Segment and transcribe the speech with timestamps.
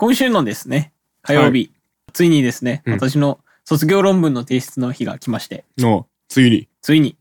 [0.00, 1.72] 今週のですね、火曜日、
[2.14, 7.18] ついにですね、うん私の卒業論文の提出の日が来まして、の、ついに、ついに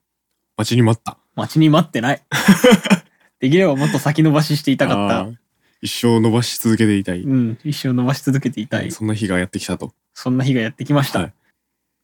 [0.55, 1.17] 待ちに待った。
[1.35, 2.21] 待ちに待ってない。
[3.42, 5.27] できればもっと先延ばししていたかった。
[5.81, 7.23] 一生伸ばし続けていたい。
[7.23, 8.89] うん、一生伸ばし続けていたい。
[8.91, 9.93] そんな日がやってきたと。
[10.14, 11.20] そんな日がやってきました。
[11.20, 11.34] はい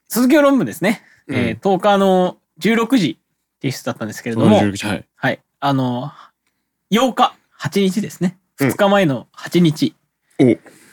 [0.10, 1.04] 卒業論文ですね。
[1.30, 3.18] えーうん10日の16時
[3.62, 5.06] 提出だったんですけれども、16はい。
[5.16, 5.40] はい。
[5.62, 6.12] あの、
[6.92, 8.38] 8日、8日ですね。
[8.60, 10.05] うん2日前の8日お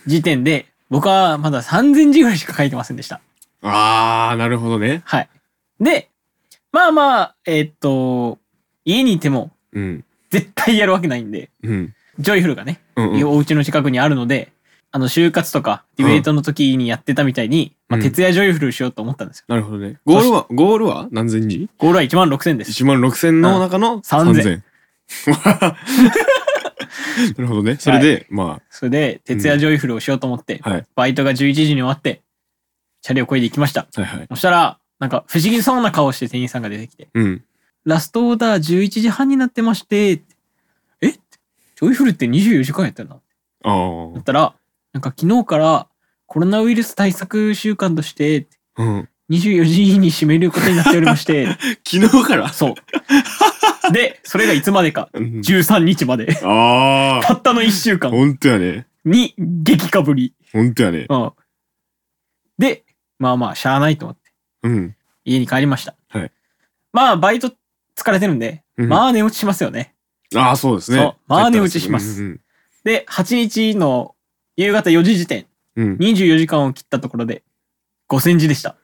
[0.07, 3.21] 時点で、僕はまだ3000字ぐらいしか書いてませんでした。
[3.63, 5.03] あー、なるほどね。
[5.05, 5.29] はい。
[5.81, 6.09] で、
[6.73, 8.39] まあまあ、えーっと、
[8.85, 10.05] 家にいてもうん。
[10.31, 11.95] 絶対やるわけないんで、うん。
[12.19, 13.25] ジョイフルがね、うん、うん。
[13.25, 14.53] お家の近くにあるので、
[14.91, 19.45] あの、就活とかディベートの時にやってたみたいに、まあ、うん徹夜ジョイフルしようと思ったんですよ。
[19.49, 19.99] なるほどね。
[20.05, 21.09] ゴールは、ゴールは？
[21.11, 21.69] 何千字？
[21.79, 22.71] ゴールは1万6000です。
[22.73, 24.63] ?1 万6千の中の3000
[25.25, 25.75] 3000。
[27.37, 27.77] なるほどね。
[27.77, 30.87] それで、まそれで、徹夜ジョイフルをしようと思って、あ、はい。
[30.95, 32.23] バイトが11時に終わって、
[33.01, 33.89] チャリをこいで行きました。
[33.95, 34.27] はいはい。
[34.29, 37.45] そしたら、なんか不思議そうな顔して店員さんが出てきて、うん。
[37.85, 40.23] ラストオーダー11時半になってまして、
[41.01, 41.13] え？
[41.13, 43.21] ジョイフルって24時間やってんの？
[43.65, 44.55] あだったら、
[44.93, 45.89] なんか昨日から
[46.27, 48.47] コロナウイルス対策週間として、
[48.77, 48.83] あ。
[48.83, 49.09] うん。
[49.33, 51.47] 24時に閉めることになっておりまして、
[51.89, 52.53] 昨日から？
[52.53, 53.93] そう。
[53.93, 57.27] で、それがいつまでか、うん13日まで、ああ。
[57.27, 58.87] たったの1週間ほんとやね。
[59.05, 60.35] に激かぶり。
[60.53, 61.07] ほんとやね。
[61.09, 61.33] うん。
[62.59, 62.85] で、
[63.19, 64.31] まあまあ、しゃあないと思って、
[64.65, 64.97] うん。
[65.25, 65.95] 家に帰りました。
[66.09, 66.31] はい
[66.93, 67.51] まあ、バイト
[67.97, 69.95] 疲れてるんで、うんまあ寝落ちしますよね。
[70.35, 70.99] ああ、そうですね。
[70.99, 72.41] そうまあ寝落ちしますうん
[72.85, 74.15] で、8日の
[74.57, 75.89] 夕方4時時点、うん。
[75.93, 75.97] うん。
[75.99, 77.43] 24時間を切ったところで、
[78.09, 78.77] 5000字でした。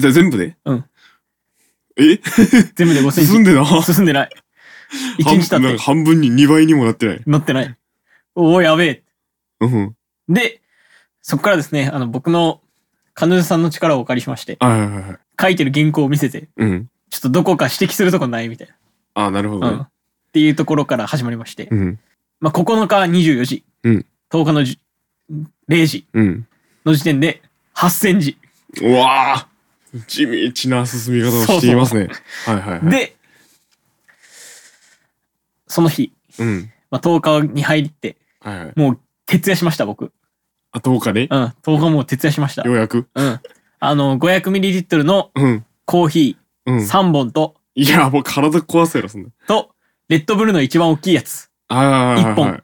[0.00, 0.56] じゃあ全部で？
[0.64, 0.84] うん。
[1.96, 2.16] え？
[2.76, 3.26] 全部で5000字。
[3.26, 3.64] 進んでな。
[3.82, 4.30] 進んでない。
[5.18, 7.22] 1日経って半なんか、半分に2倍にもなってない？
[7.26, 7.76] 乗ってない。
[8.34, 9.02] おお、やべえ。
[9.60, 9.96] うん。
[10.28, 10.60] で、
[11.22, 12.60] そこからですね、あの、僕の
[13.14, 15.18] 彼女さんの力をお借りしまして、はいはいはいはい。
[15.40, 16.88] 書いてる原稿を見せて、うん。
[17.10, 18.68] ちょっとどこか指摘するとこないみたい
[19.14, 19.66] ああ、なるほな。
[19.70, 19.78] どね。
[19.78, 19.82] うん。
[19.84, 19.90] っ
[20.32, 21.98] ていうところから始まりまして、うん。
[22.40, 24.78] まあ、9日24時、うん10日のじ
[25.68, 26.46] 0時うん。
[26.86, 27.42] の時点で
[27.74, 28.38] 8000字。
[28.80, 29.48] うわあ
[30.06, 32.08] 地道な進み方をしていますね。
[32.46, 33.16] はいはいはい。、で、
[35.66, 36.72] その日、うん。
[36.90, 38.72] まあ、10日に入って、はいはい。
[38.76, 40.12] もう徹夜しました、僕。
[40.72, 42.62] あ、10日でうん、10日もう徹夜しました。
[42.62, 43.40] ようやくうん。
[43.80, 45.64] あの、500ml のうん。
[45.84, 46.78] コーヒーうん。
[46.78, 49.30] 3本と、いや、もう体壊すやろ、そんな。
[49.46, 49.70] と、
[50.08, 51.50] レッドブルの一番大きいやつ。
[51.68, 52.62] ああ、一本。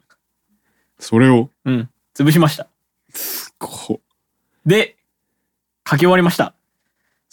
[0.98, 1.88] それを、うん。
[2.14, 2.68] 潰しました。
[3.58, 4.00] こ
[4.64, 4.96] で、
[5.88, 6.55] 書き終わりました。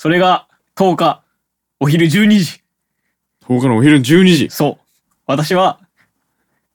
[0.03, 1.23] それが10日、
[1.79, 2.61] お昼12時。
[3.47, 4.49] う、10日のお昼の12時。
[4.49, 4.85] そう。
[5.27, 5.79] 私は、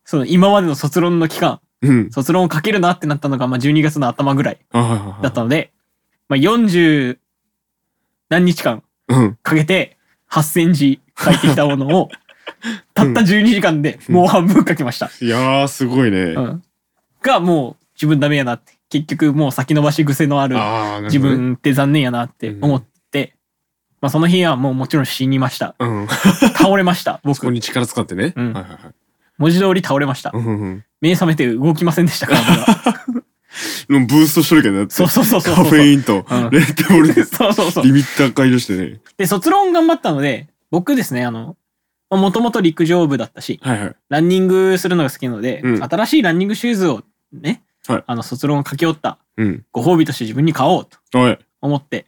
[0.06, 2.10] その今までの卒論の期間、うん。
[2.10, 4.58] 卒論を書けるなってなったのが、まあ、12月の頭ぐらい。
[4.72, 5.72] だったので、
[6.30, 7.18] まあ、40
[8.30, 9.38] 何日間うん。
[9.42, 9.98] かけて
[10.30, 12.08] 8000字書いてきたものを、
[12.94, 15.10] たった12時間でもう半分書きました。
[15.20, 16.18] いやー、すごいね。
[16.18, 16.62] うん。
[17.20, 18.78] が、もう自分ダメやなって。
[18.90, 20.56] 結局もう先延ばし癖のある
[21.04, 21.18] 自。
[21.18, 22.87] 分って残念やなって思って、
[24.00, 25.74] まあその日はもうもちろん死にました。
[25.78, 26.06] うん。
[26.56, 27.50] 倒れました、そこ僕。
[27.52, 28.32] に力使ってね。
[28.36, 28.80] うんはいはいはい。
[29.38, 30.40] 文字通り倒れましたう。
[30.40, 30.84] んうんうん。
[31.00, 32.66] 目覚めて動きませんでした、体が。
[33.88, 35.54] で もブーストしとるけどそうそうそうそう。
[35.54, 37.92] カフェインとうんレッドブルで そうそうそうリ。
[37.92, 39.00] ミッター解除してね。
[39.16, 41.56] で、卒論頑張ったので、僕ですね、あの、
[42.10, 43.96] もともと陸上部だったし、はいはい。
[44.08, 49.64] ランニングするのが好きなので、うん新しいランニングシューズをね、はいあの、卒論を書き終わったうん。
[49.72, 51.38] ご褒美として自分に買おうとはい。
[51.60, 52.06] 思って、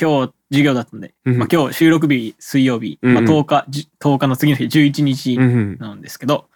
[0.00, 1.38] 今日授業だったんで、うん。
[1.38, 3.14] まあ今日収録日水曜日、うん。
[3.14, 5.38] まあ10日、じ10日の次の日11日。
[5.78, 6.48] なんですけど、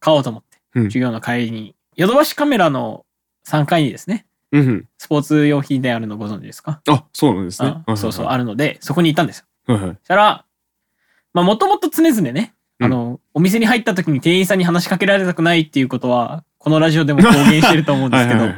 [0.00, 0.84] 買おうと思って、うん。
[0.84, 3.04] 授業の帰りに、ヨドバシカメラの
[3.46, 4.26] 3階にですね。
[4.98, 7.82] スポーツ用品であるのご存知ですか、あ、そうなんですね。
[7.86, 9.44] あそうそう、はいあるので、そこに行ったんですよ。
[9.66, 10.44] そしたら、
[11.34, 18.52] まあもともと常々ね、あの、お店に入った時に店員さんに話しかけられたくないっていうことは、このラジオでも公言してると思うんですけど、 はい。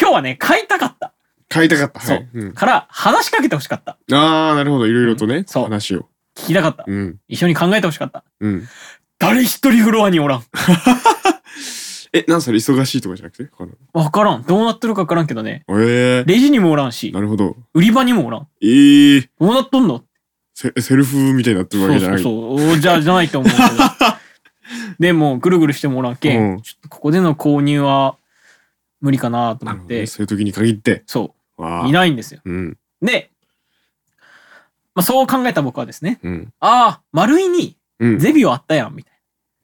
[0.00, 1.13] 今日はね、買いたかった
[1.54, 2.00] 買いたかった。
[2.00, 3.96] そうから、話しかけてほしかった。
[4.12, 4.86] ああ、なるほど。
[4.86, 6.08] いろいろとね、そう話を。
[6.36, 6.84] 聞きたかった。
[6.86, 7.18] うん。
[7.28, 8.24] 一緒に考えてほしかった。
[8.40, 8.68] うん。
[9.18, 10.44] 誰一人フロアにおらん。
[12.12, 13.50] え、なんそれ忙しいとかじゃなくて？
[13.92, 14.42] わからん。
[14.42, 15.64] どうなってるかわからんけどね。
[15.68, 17.56] ええレジにもおらんしな、るほど。
[17.72, 18.48] 売り場にもおらん。
[18.62, 20.04] ええどうなっとんの？
[20.54, 22.22] セセルフみたいになってるわけじゃない。
[22.22, 22.72] そうそう。
[22.74, 23.64] おじゃ、じゃないと思うけど。
[25.00, 28.16] でも、ぐるぐるしてもおらんけ、うんん、ちょっとここでの購入は
[29.00, 30.06] 無理かなと思って。
[30.06, 31.02] そういう時に限って。
[31.06, 32.40] そう、いないんですよ。
[32.44, 32.78] うん。
[33.00, 33.30] で、
[34.94, 36.52] まあ、そう考えた僕はですね、うん。
[36.60, 38.18] ああ、丸いにうん。
[38.18, 39.14] ゼビオあったやん、みたい。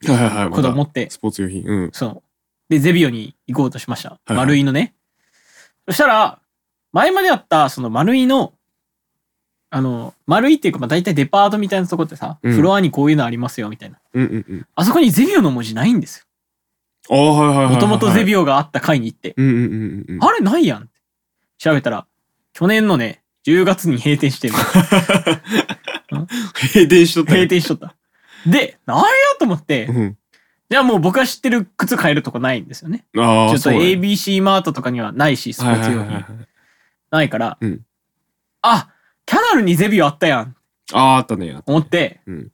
[0.09, 1.65] なことを思まってだ、スポーツ用品。
[1.65, 1.91] うん。
[1.93, 2.23] その、
[2.69, 4.11] で、ゼビオに行こうとしました。
[4.11, 4.95] はい丸井のね。
[5.87, 6.39] そしたら、
[6.93, 8.53] 前まであった、その丸井の、
[9.71, 13.99] あの、丸井っていうか、まあ大体デパートみたいなとこってさ、うんフロアにこういうのありますよ、みたいな。
[14.15, 14.67] うんうんうん。
[14.75, 16.27] あそこにゼビオの文字ないんです
[17.09, 17.67] ああ、はいはいはいよ。
[17.67, 17.75] はい。
[17.75, 18.25] もともとゼオ。
[18.25, 19.35] ビオがあった回に行って。
[19.37, 20.25] うんうんうんうんうん。
[20.25, 21.00] あれないやんって。
[21.61, 22.07] 調べたら、
[22.55, 24.55] 去年のね、10月に閉店してる。
[26.73, 27.95] 閉店しとったよ閉店しとった。
[28.47, 29.05] で、なんや
[29.39, 30.17] と思って、うん。
[30.71, 33.05] じゃあもう僕が知ってる靴買えるとこないんですよね。
[33.19, 36.25] ああ、ちょっと ABC マートとかにはないし、スポーツ用品。
[37.11, 37.81] ないから、うん
[38.63, 38.89] あ、
[39.27, 40.56] キャナルにゼビオあったやん、
[40.93, 41.61] ああ、あったね。
[41.67, 42.51] 思って、うん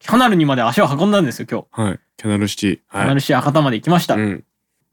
[0.00, 1.82] キャナルにまで足を運んだんですよ、今日。
[1.88, 2.00] はい。
[2.18, 2.76] キャナルシティ。
[2.76, 3.08] キャはい。
[3.08, 4.16] ナル市博多まで行きました。
[4.16, 4.44] うん。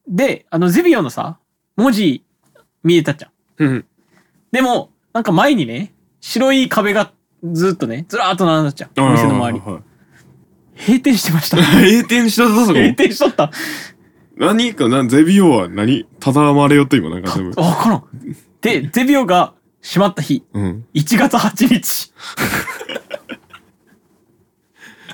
[0.07, 1.37] で、あの、ゼビオのさ、
[1.75, 2.23] 文字
[2.83, 3.30] 見えたじゃん。
[3.65, 3.85] うん。
[4.51, 7.11] でも、なんか前にね、白い壁が
[7.43, 8.89] ずっとね、ずらーっと並んだじゃん。
[8.99, 9.61] お店の周り。
[10.75, 11.57] 閉店してました。
[11.57, 12.73] は い閉店したぞ、そこ。
[12.73, 13.51] 閉店しとった。
[14.35, 16.05] 何かな、ゼビオは何？
[16.19, 17.61] ただまれよって今なんか全部。
[17.61, 18.03] わからん。
[18.61, 20.85] で、ゼビオが閉まった日、うん。
[20.93, 22.11] 1月8日。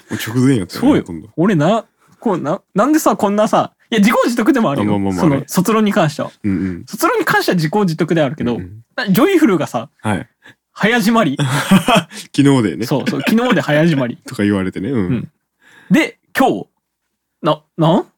[0.09, 1.29] もう直前やったよねそうよ。
[1.35, 1.85] 俺な、
[2.19, 4.95] こうな、なんでさ、こんなさ、いや、自己自得でもあるよ。
[4.95, 6.31] あまあまあまあその、卒論に関しては。
[6.43, 6.85] うんうん。
[6.87, 10.27] 卒論に関しては自己自得であるけど、うんジョイフルがさ、はい。
[10.73, 11.37] 早締まり。
[12.35, 12.85] 昨日でね。
[12.87, 14.17] そうそう、昨日で早締まり。
[14.27, 14.89] とか言われてね。
[14.89, 15.31] ううんん。
[15.91, 16.67] で、今日、
[17.43, 18.03] な、なん？
[18.03, 18.09] こ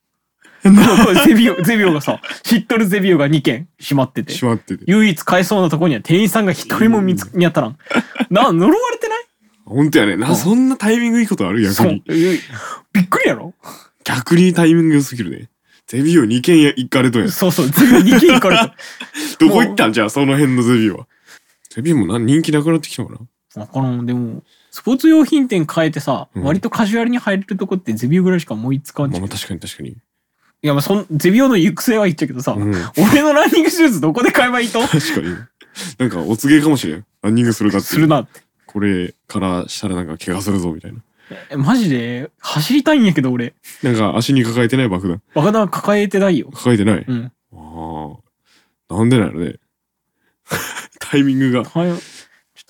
[1.14, 4.84] れ ゼビオ、ゼビオがさ、知っとるゼビオが2件閉まってて、閉まってて。
[4.88, 7.78] 唯一買えそうなとこには店員さんが一人も見つ、見当たらん。
[8.30, 9.20] な、呪われてない？
[9.66, 10.16] 本当やね。
[10.18, 11.62] な、うんそんなタイミングいいことある？
[11.62, 12.04] 逆そうに。。
[12.08, 13.54] びっくりやろ？
[14.06, 15.50] 逆にタイミング良すぎるね。
[15.90, 17.32] ゼビオ2軒や行かれとんや。
[17.32, 18.76] そうそう、ゼビオ2件行かれた。
[19.44, 19.94] どこ行ったん？
[19.94, 21.08] じゃあ、その辺のゼビオは。
[21.72, 23.16] ゼビオもな人気なくなってきたのか
[23.56, 23.62] な？
[23.64, 29.26] わからん、でも、スポーツ用品店変えてさ、うん割とカジュアルに入れるとこってゼビオぐらいしか思いつかんじゃん。
[29.26, 29.98] いまあまあ確かに確かに。
[30.62, 32.72] や、まあそん、ゼビオの行く末は言っちゃうけどさ、うん。
[32.72, 34.82] 俺のランニングシューズどこで買えばいいと？
[34.82, 35.36] 確かに。
[35.98, 37.06] なんかお告げかもしれん。
[37.24, 37.88] ランニングするだって。
[37.88, 38.42] するなって。
[38.68, 41.00] これからしたらなんか怪我するぞみたいな。
[41.52, 43.54] えマジで、走りたいんやけど俺。
[43.84, 45.22] なんか足に抱えてない爆弾。
[45.34, 46.50] 若田は抱えてないよ。
[46.54, 47.06] 抱えてない？
[47.08, 47.32] うん。
[47.54, 48.18] あ
[48.90, 48.96] あ。
[48.96, 49.56] なんでなのね。
[51.00, 51.64] タイミングが。
[51.64, 51.90] はい。
[51.90, 52.02] ちょっ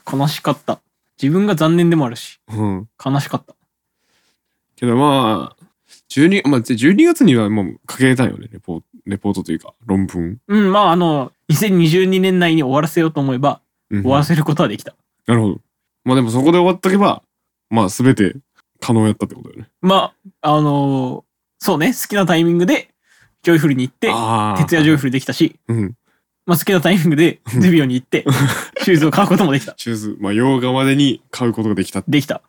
[0.05, 0.81] と悲しかった。
[1.21, 2.87] 自分が残念でもあるし、うん。
[3.03, 3.55] 悲しかった。
[4.75, 5.63] けどまあ、
[6.09, 10.39] 12、まあ、12月にはもう書けたんよね、レポレポートというか、論文。
[10.47, 14.95] うん、まああの、2022年内に終わらせようと思えば、うん終わらせることはできた。
[15.25, 15.61] なるほど。
[16.05, 17.23] まあでもそこで終わっとけば、
[17.69, 18.35] まあ全て
[18.79, 19.69] 可能やったってことだよね。
[19.81, 21.29] まあ、あのー
[21.61, 22.89] そうね、好きなタイミングで、
[23.43, 25.95] ジョイフルに行って、あ徹夜ジョイフルできたし、うん。
[26.45, 28.25] まあ好きなタイミングでゼビオに行って、
[28.81, 29.73] シューズを買うこともできた。
[29.77, 32.01] シューズ、まあ8日までに買うことができた。
[32.07, 32.41] できた。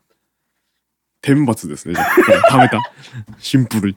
[1.22, 2.08] 天罰ですね、じゃあ。
[2.50, 2.80] 食べた。
[3.38, 3.96] シンプルに。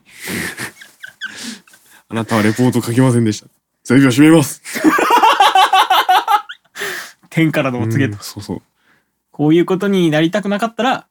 [2.10, 3.48] あなたはレポート書きませんでした。
[3.84, 4.62] ゼビは閉めます。
[7.30, 8.18] 天からのお告げと。
[8.18, 8.62] うんそうそう。
[9.32, 11.08] こういうことになりたくなかったら、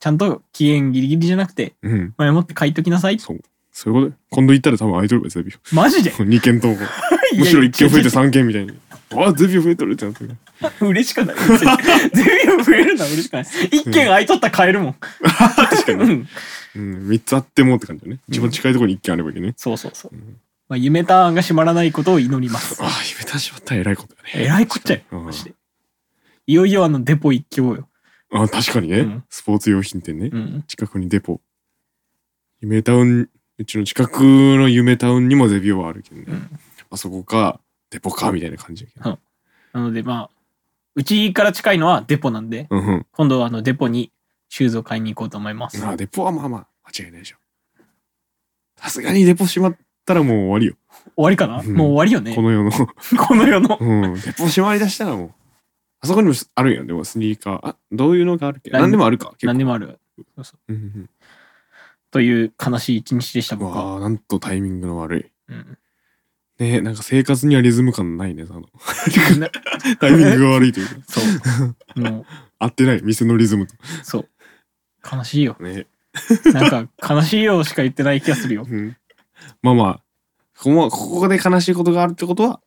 [0.00, 2.14] ちゃんと期限ギリギリじゃなくて、うん。
[2.16, 3.18] 前もって書いときなさい。
[3.18, 3.40] そう。
[3.72, 4.10] そういうこと？
[4.10, 4.16] で。
[4.30, 5.74] 今度行ったら多分空いとるわ、ゼビオ。
[5.74, 6.76] マジで？2件とも。
[7.36, 8.72] むしろ1件増えて3件みたいに。
[9.16, 10.36] あ、ゼビオ増えとるってなってる。
[10.80, 11.36] 嬉しくない。
[11.36, 13.46] 別にゼビオ増えるのは嬉しくない。
[13.72, 14.94] 一件空いとったら買えるもん。
[14.94, 16.02] 確かに。
[16.02, 16.28] うん。
[16.76, 18.18] うん、3つあってもって感じだね。
[18.28, 19.54] 一番近いところに1件あればいいね。
[19.56, 20.12] そうそうそう。
[20.68, 22.86] まあ、夢ターンが閉まらないことを祈りますあ。
[22.86, 24.30] あ、夢たしまったら偉いことだね。
[24.34, 25.00] えらいこっちゃよ。
[25.12, 25.54] うんマジで。
[26.46, 27.87] いよいよあのデポ一強よ。
[28.32, 30.30] あ確かにね、うんスポーツ用品店ね。
[30.32, 30.64] うん。
[30.66, 31.40] 近くにデポ。
[32.60, 36.24] 夢タウン、うちの近くの夢タウンにもゼビオはあるけどね。
[36.28, 39.18] うんあそこか、デポか、みたいな感じやけど。
[39.74, 40.30] なのでまあ、
[40.94, 43.06] うちから近いのはデポなんで、うんうん。
[43.12, 44.10] 今度はあのデポに
[44.48, 45.84] シューズを買いに行こうと思います。
[45.86, 47.36] あデポはまあまあ、間違いないでしょ。
[48.76, 50.74] さすがにデポ閉まったらもう終わりよ。
[51.14, 52.34] 終わりかな、うんもう終わりよね。
[52.34, 52.70] この世の。
[53.18, 53.76] この世の。
[53.78, 54.14] うん。
[54.14, 55.34] デポ閉まりだしたらもう。
[56.00, 56.86] あそこにもあるんやん。
[56.86, 57.60] でもスニーカー。
[57.62, 58.70] あ、どういうのがあるっけ？
[58.70, 59.30] 何何でもあるか。
[59.32, 59.98] 結構何でもある。
[60.36, 61.10] そうそううんうん
[62.10, 63.62] という悲しい一日でした、うん。
[63.62, 63.84] 僕は。
[63.84, 65.52] わあ、なんとタイミングの悪い。
[65.52, 65.78] うん
[66.58, 68.62] ねえ、なんか生活にはリズム感ないね、あの。
[69.38, 69.48] な
[70.00, 70.94] タイミングが悪いというか。
[71.06, 71.20] そ
[71.94, 72.00] う。
[72.00, 72.26] もう、
[72.58, 73.76] 合ってない、店のリズムと。
[74.02, 74.28] そう。
[75.16, 75.56] 悲しいよ。
[75.60, 75.86] ね
[76.52, 78.66] なんか、悲しいよしか言ってない気がするよ。
[78.68, 78.96] うん。
[79.62, 79.94] まあまあ、
[80.56, 82.60] ここもここで悲しいことがあるってことは、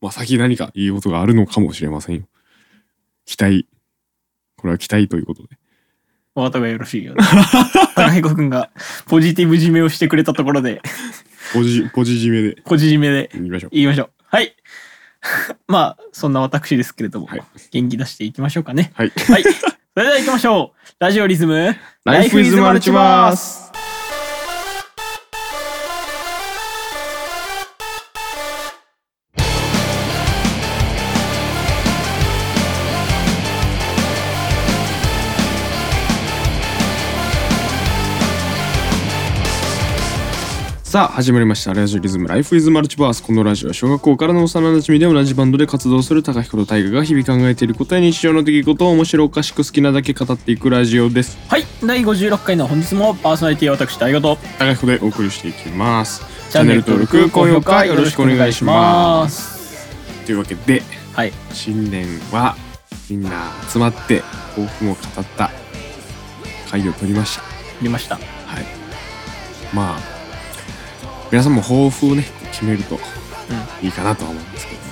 [0.00, 2.28] まあ先何かいいことがあるのかもしれませんよ。
[3.24, 3.66] 期待。
[4.56, 5.56] これは期待ということで。
[6.34, 7.22] お後がよろしいようで。
[7.94, 8.70] 高彦くんが
[9.06, 10.82] ポジティブ締めをしてくれたところで、
[11.52, 13.70] ポジ、ポジ締めでポジ締めで言いましょう。
[13.72, 14.10] 言いましょう。
[14.26, 14.54] はい。
[15.68, 18.92] まあ、そんな私ですけれども、はい元気出していきましょうかね。
[18.94, 19.12] はい。
[19.28, 19.42] はい。
[19.42, 19.50] そ
[19.96, 20.94] れでは行きましょう。
[20.98, 23.73] ラジオリズム、Life is Multiverse
[40.94, 41.74] さあ始まりました。
[41.74, 43.20] ラジオリズムライフイズマルチバース。
[43.20, 51.36] このラジオは小学校からの幼馴染で同じバンドで活動する高彦と大我が日々考えていることや日常の出来事を面白おかしく好きなだけ語っていくラジオです。
[51.48, 56.22] はい第56回の本日もパーソナリティは私大和と高彦でお送りしていきます。
[56.52, 59.88] チャンネル登録高評価よろしくお願いします。
[60.26, 60.80] というわけで
[61.12, 62.54] はい新年は
[63.10, 65.50] みんな集まって抱負も語った
[66.70, 67.42] 会を取りました。
[67.82, 68.14] 見ました。
[68.14, 68.24] はい。
[69.74, 70.13] まあ
[71.30, 72.98] 皆さんも抱負をね決めると
[73.82, 74.84] いいかなとは思うんですけど。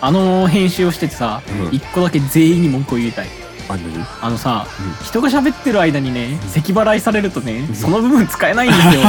[0.00, 1.74] あの編集をしててさうん。
[1.74, 3.28] 一、個だけ全員に文句を言いたい。
[3.68, 5.06] あんなにあのさ、うん。
[5.06, 9.02] 人が喋ってる間にね咳払いされるとね、その部分使えないんですよ。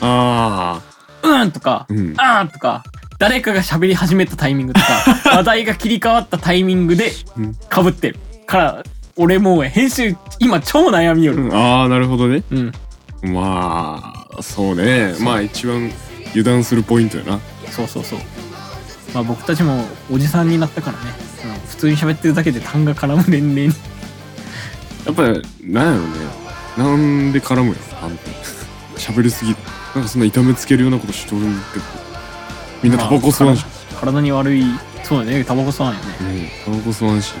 [0.00, 0.80] あ
[1.22, 2.14] うんとかあうん。
[2.16, 2.84] あーとか
[3.18, 4.86] 誰かが喋り始めたタイミングとか
[5.36, 7.54] 話題が切り替わったタイミングでうん。
[7.68, 8.82] かぶってるから
[9.16, 11.50] 俺もう編集今超悩みよる。
[11.54, 12.42] ああなるほどね。
[12.50, 12.72] うん。
[13.22, 15.14] まあそうね。
[15.20, 15.90] まあ一番
[16.30, 17.40] 油断するポイントやな。
[17.70, 18.18] そうそうそう。
[19.14, 21.04] まあ僕たちもおじさんになったからね。
[21.44, 23.74] うん普通に喋ってるだけで単が絡む年齢に。
[25.04, 26.16] やっぱりなんやろね。
[26.76, 28.30] なんで絡むよあんた。
[28.98, 29.56] 喋りすぎる。
[29.94, 31.84] なんかそんな痛めつけるようなことしとるけど。
[32.82, 34.64] みんなタバコ吸わんし、まあ体に悪い。
[35.04, 35.44] そうだね。
[35.44, 36.08] タバコ吸わんよね。
[36.66, 36.74] うん。
[36.74, 37.34] タバコ吸わんし。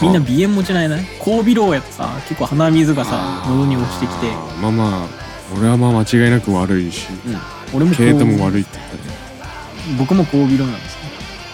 [0.00, 1.04] みんな鼻炎持ちないない？
[1.18, 4.26] 後鼻漏やとさ結構鼻水がさ喉に落ちてきて。
[4.60, 5.21] まあまあ
[5.56, 7.36] 俺はまあ間違いなく悪いしうん。
[7.74, 9.02] 俺もケイタも悪いって言ったね。
[9.98, 11.00] 僕も後鼻漏なんですよ。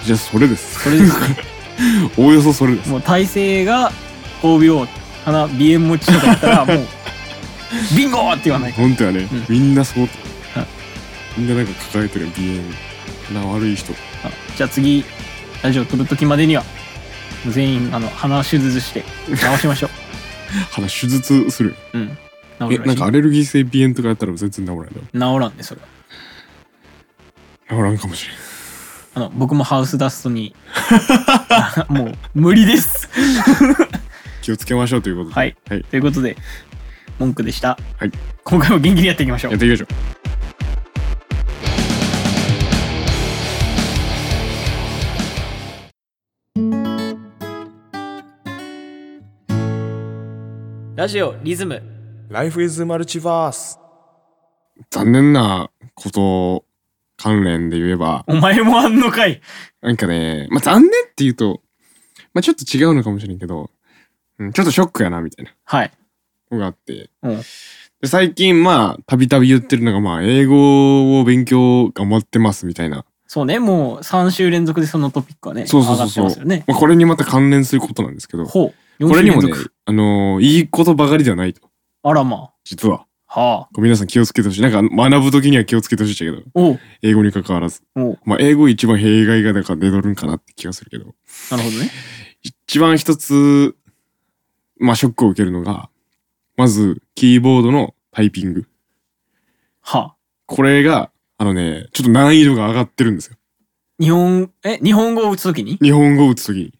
[0.04, 0.80] じゃあそれです。
[0.80, 1.20] それです。
[1.20, 1.36] ね
[2.18, 2.90] おおよそそれです。
[2.90, 3.92] もう体勢が
[4.42, 4.88] 後鼻漏
[5.24, 6.86] 鼻鼻炎持ちとかだったら もう
[7.96, 8.72] ビンゴーって言わない。
[8.72, 9.44] 本当やね、うん。
[9.48, 10.66] みんなそうはい。
[11.36, 12.46] みんななんか抱えてる鼻
[13.34, 13.92] 炎鼻悪い人。
[14.24, 15.04] あじゃあ次
[15.62, 16.64] ラジオ撮る時までには
[17.48, 19.90] 全員あの鼻手術して治しましょ
[20.72, 21.74] 鼻手術する。
[21.92, 22.08] うう
[22.58, 22.88] 治るらしい。
[22.88, 25.36] なんかアレルギー性鼻炎とかやったら全然治らないの？
[25.36, 25.80] 治らんねそれ。
[25.80, 25.86] は
[27.68, 28.36] 治らんかもしれん。
[29.14, 30.54] あの僕もハウスダストに
[31.88, 33.08] もう無理です。
[34.42, 35.34] 気をつけましょうということで。
[35.34, 36.36] はい、はい、ということで
[37.18, 38.12] 文句でした、はい、
[38.44, 39.50] 今回も元気にやっていきましょう。
[39.52, 39.88] やっていきましょう。
[50.96, 51.97] ラジオリズム
[52.30, 53.78] Life is Multiverse.
[54.90, 56.64] 残念なこと
[57.16, 58.24] 関連で言えば。
[58.26, 59.40] お前もあんのかい。
[59.80, 61.62] なんかねまあ残念って言うと
[62.34, 63.70] まあちょっと違うのかもしれんけど、
[64.38, 65.52] うん、ちょっとショックやなみたいな。
[65.64, 65.90] はい。
[66.50, 67.08] のがあって。
[67.22, 67.36] うん。
[67.38, 67.44] で
[68.06, 73.06] 最近まあたびたび言ってるのがまあ英語を勉強頑張ってますみたいな。
[73.26, 76.24] そうねもう3週連続でそのトピックはねそうそうそうそう。
[76.26, 76.64] ますよね。
[76.66, 78.44] まあ、これにまた関連することなんですけど。
[78.44, 79.08] ほう。
[79.08, 81.67] これにもね4週連続あのーいいことばかりではないと
[82.08, 83.04] あらま実は。
[83.26, 83.40] あ。
[83.40, 84.62] はあ皆さん気をつけてほしい。
[84.62, 86.50] なんか学ぶ時には気をつけてほしいんだけど。
[86.54, 86.80] おう。
[87.02, 87.82] 英語に関わらず。
[87.94, 88.18] おう。
[88.24, 91.14] まあ英語一番弊害がだから出とるんかなって気がするけど。
[91.50, 91.90] なるほどね。
[92.42, 93.76] 一番一つ
[94.78, 95.90] まあショックを受けるのが
[96.56, 98.66] まずキーボードのタイピング。
[99.82, 100.14] はあ。
[100.46, 103.36] これがあのねちょっと難易度が上がってるんですよ。
[104.00, 105.76] 日本え日本語を打つときに？
[105.82, 106.72] 日本語を打つ時に。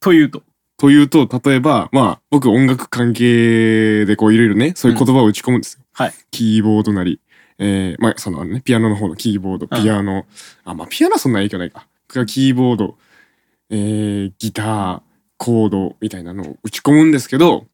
[0.00, 0.42] というと？
[0.84, 6.14] というと例えばまあ僕音楽関係でこういろいろねそういう言葉を打ち込むんですよ、はい。
[6.30, 7.22] キーボードなり。
[7.58, 9.66] えー、まあそのねピアノの方のキーボード。
[9.70, 9.82] うん。
[9.82, 10.26] ピアノ、
[10.62, 11.86] あまあピアノはそんな影響ないか。
[12.26, 12.98] キーボード。
[13.70, 15.02] えー、ギター
[15.38, 17.66] コードみたいなのを打ち込むんですけど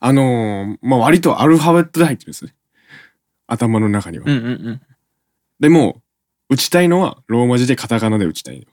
[0.00, 2.54] あのーまあ割とアルファベットで入ってるんですね。
[3.46, 4.80] 頭の中には、うんうんうん。
[5.60, 6.00] でも
[6.48, 8.64] 打ちたいのはローマ字でカタカナで打ちたいの。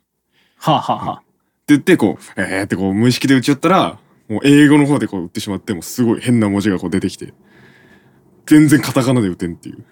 [0.56, 1.18] はあはあはあ。
[1.18, 1.29] って
[1.74, 7.34] 言ってこうえーってこう無意識で打ち寄ったらもう英語の方でこう打ってしまってもうすごい変な文字がこう出てきて
[8.46, 9.84] 全然カタカナで打てんっていう。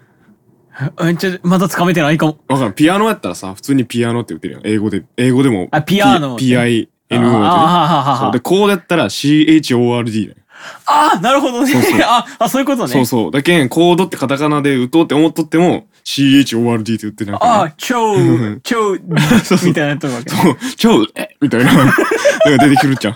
[1.01, 2.37] えちょまだつかめてないかも。
[2.47, 4.61] わからんピアノやったらさ普通にピアノって打てるやん。
[4.65, 6.79] 英語で英語でもあピアノ PINO あっ
[7.09, 10.37] てあねでこうだったら CHORD だよ
[10.85, 11.71] ああなるほどね。
[11.71, 11.99] そうそう。
[12.03, 12.89] ああそういうことね。
[12.93, 13.31] そうそう。
[13.31, 18.95] だけんコードってカタカナで打とうって思っとっても CHORD って言ってなんあか、ね、あ超うん超
[19.43, 20.57] そうそうみたいなやつわけそう。
[20.77, 21.29] 超え？
[21.41, 21.73] みたいな。
[21.73, 23.15] のが出てくるじゃん。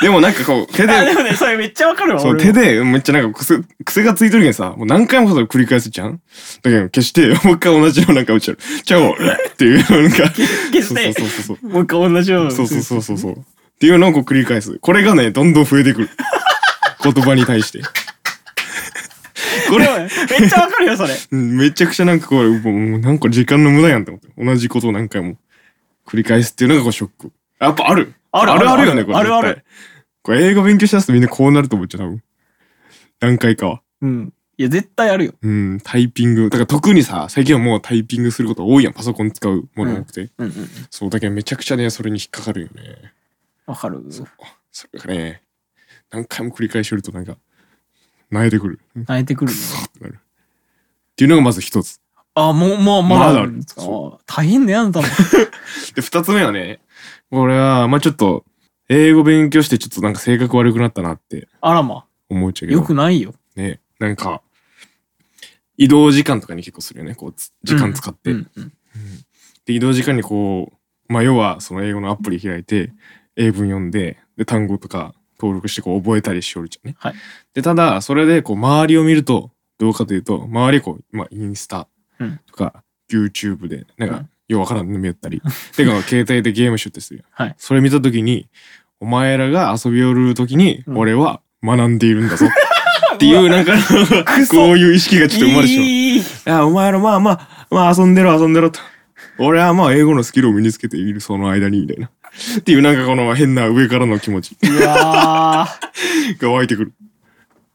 [0.00, 0.92] でもなんかこう手で。
[0.92, 6.20] あでもねそれめっちゃわかるわそう、手でめっちゃなんか癖、癖がついてるけんさ、もう何回もそれ繰り返すじゃん。
[6.62, 8.58] だけど消して、 もう一回同じのなんか打っちゃう。
[8.84, 9.16] ちゃおっ
[9.56, 10.30] ていうなんか。
[10.72, 11.58] 消して。
[11.62, 13.44] もう一回同じようなそうそうそうそう。
[13.78, 14.80] っていうのをこう繰り返す。
[14.80, 16.10] これがね、どんどん増えてくる。
[17.00, 17.80] 言葉に対して。
[19.70, 20.08] これ、でもね
[20.40, 24.28] めっちゃわかるよそれ うんめちゃくちゃなんかこれ、もうなんか時間の無駄やんって思って。
[24.36, 25.36] 同じことを何回も
[26.04, 27.30] 繰り返すっていうのがこうショック。
[27.60, 29.16] やっぱあるあるあるあるよね、これ。
[29.16, 29.64] あるある絶対。
[30.22, 32.22] これ英語勉強しだすとみんなこうなると思っちゃう、多分。
[33.20, 33.82] 何回かは。
[34.02, 35.34] うんいや、絶対あるよ。
[35.40, 36.50] うん、タイピング。
[36.50, 38.92] だから特にさ、最近はもうタイピングすること多いやん。
[38.92, 40.30] パソコン使うもの多くて。
[40.36, 40.52] うんうん。
[40.90, 43.12] そう、だけどめちゃくちゃね、それに引っかかるよね。
[43.68, 44.02] わかる？
[44.72, 45.42] それがね、
[46.10, 47.36] 何回も繰り返しるとなんか、
[48.32, 48.80] 慣れてくる。
[48.98, 49.58] っ泣いてくるね。
[49.94, 50.18] てなる。
[50.18, 52.00] っていうのがまず一つ。
[52.34, 53.82] あ、もう、もう、まだまだあるんですか？
[53.82, 55.06] あ大変だよ、あなたも。
[55.94, 56.80] で、二つ目はね、
[57.30, 58.44] 俺は、まあちょっと、
[58.88, 62.06] 英語勉強してちょっとなんか性格悪くなったなってあらま。
[62.30, 62.80] 思っちゃうけど。
[62.80, 63.34] よくないよ。
[63.54, 64.40] ね、なんか、
[65.76, 67.14] 移動時間とかに結構するよね。
[67.14, 68.30] こう、つ時間使って。
[68.30, 68.72] うんうん。
[69.66, 70.72] で、移動時間にこ
[71.08, 72.92] う、まあ要はその英語のアプリ開いて、
[73.38, 76.96] 英文読んで、で、単語とか登録してこう覚えたりしおるじゃんね。
[76.98, 77.14] はい
[77.54, 85.40] で、ただ、それでこう周りを見ると、どうかというと、周りこう、まあインスタうんとか、YouTube で、なんかうん、ようわからんの見よったり、
[85.76, 87.24] てか、携帯でゲームしよってするよ。
[87.30, 88.48] はいそれ見たときに、
[89.00, 92.46] お前らが遊び寄るときに、うん俺は学んでいるんだぞ。
[93.14, 93.72] っていう、なんか、
[94.48, 95.86] こういう意識がちょっと生まれてしまう。
[95.86, 98.80] いや、お前らまあまあ、まあ遊んでろ遊んでろと。
[99.38, 102.10] 俺はまあ英語のスキルを身につけているその間に、みたいな。
[102.58, 106.92] っていうなんかこの変な上からの気持ちうわー が湧いてくる。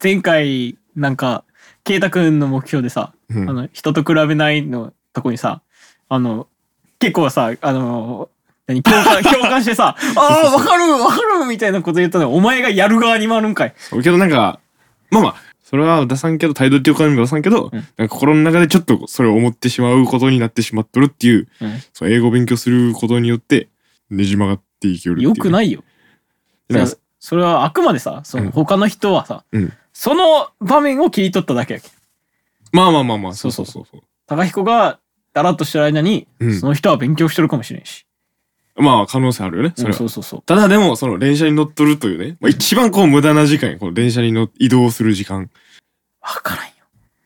[0.01, 1.43] 前回、なんか、
[1.84, 5.62] ケイタくんの目標でさ、うんあの、人と比べないのとこにさ、
[6.10, 6.48] あの、
[7.00, 8.29] 結構さ、あの、
[8.67, 13.74] 何共感、 共感してさ、ああ、わかるわかるみたいなこと言ったのお前がやる側に回るんかい。
[14.01, 14.60] けどなんか、
[15.10, 23.70] まあまあ、それは出さんけど、態度っていう感じも出さんけど、うんなんか心の中でちょっとそれを思ってしまうことになってしまっとるっていう、うんそう英語を勉強することによって、
[24.10, 25.29] ねじ曲がっていけるっていう。
[25.29, 25.84] よくないよ。
[26.70, 31.91] なんかそれはあくまでさ、そうんの他の人はさ、うんその場面を切り取っただけやけん。
[32.72, 35.00] まあまあまあまあ、そそううそそそううそうう高彦が
[35.34, 38.06] だらっとしてる間に、うんその人は勉強してるかもしれんし。
[38.75, 39.97] まあ可能性あるよね、それうんは。
[39.97, 40.41] そうそうそう。
[40.45, 45.49] ただでも、その電車に乗っとるというね、まあ、一番こう無駄な時間やこの電車に乗移動する時間。
[46.21, 46.71] わからんよ。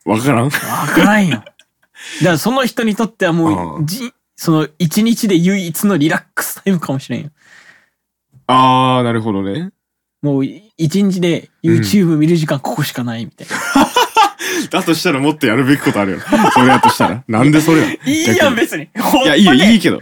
[0.04, 0.44] わからん？
[0.44, 1.36] わからんよ。
[2.20, 7.30] だからその人にとってはもうう、じ、その一日で唯一のリラックスタイムかもしれんよ。
[8.46, 9.70] あー、なるほどね。
[10.22, 13.56] もう一日で YouTube 見る時間ここしかないみたいな。
[14.70, 16.20] だとしたらもっとやるべきことあるよ。
[16.52, 17.24] それだとしたら。
[17.28, 18.84] なんでそれなの いいや別に。
[18.84, 19.80] いや、いいよ、いいい。
[19.80, 20.00] けど。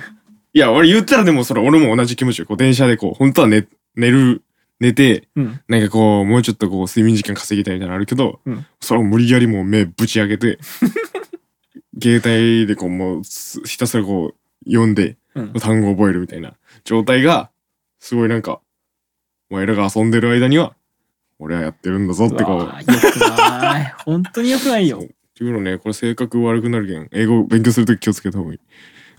[0.56, 2.46] いや、俺言ったらでもそれ俺も同じ気持ちよ。
[2.46, 4.42] こう電車でこう、本当は寝、寝る、
[4.80, 5.60] 寝て、うん。
[5.68, 10.58] なんかこう、もうちょっとこう、睡眠時間稼ぎたいみたいなのあるけど、うんそれを無理やりもう目ぶち上げて、
[12.02, 17.50] 携帯でこう、もうす、ひたすらこう、読んで、うん単語を覚えるみたいな状態が、
[18.00, 18.62] すごいなんか、
[19.50, 20.74] お前らが遊んでる間には、
[21.38, 23.94] 俺はやってるんだぞってこう、うわよくない。
[24.06, 25.04] 本当によくないよ。
[25.04, 28.60] っていうのね、これ性格悪くなるけん、英語勉強するとき気をつけた方がいい。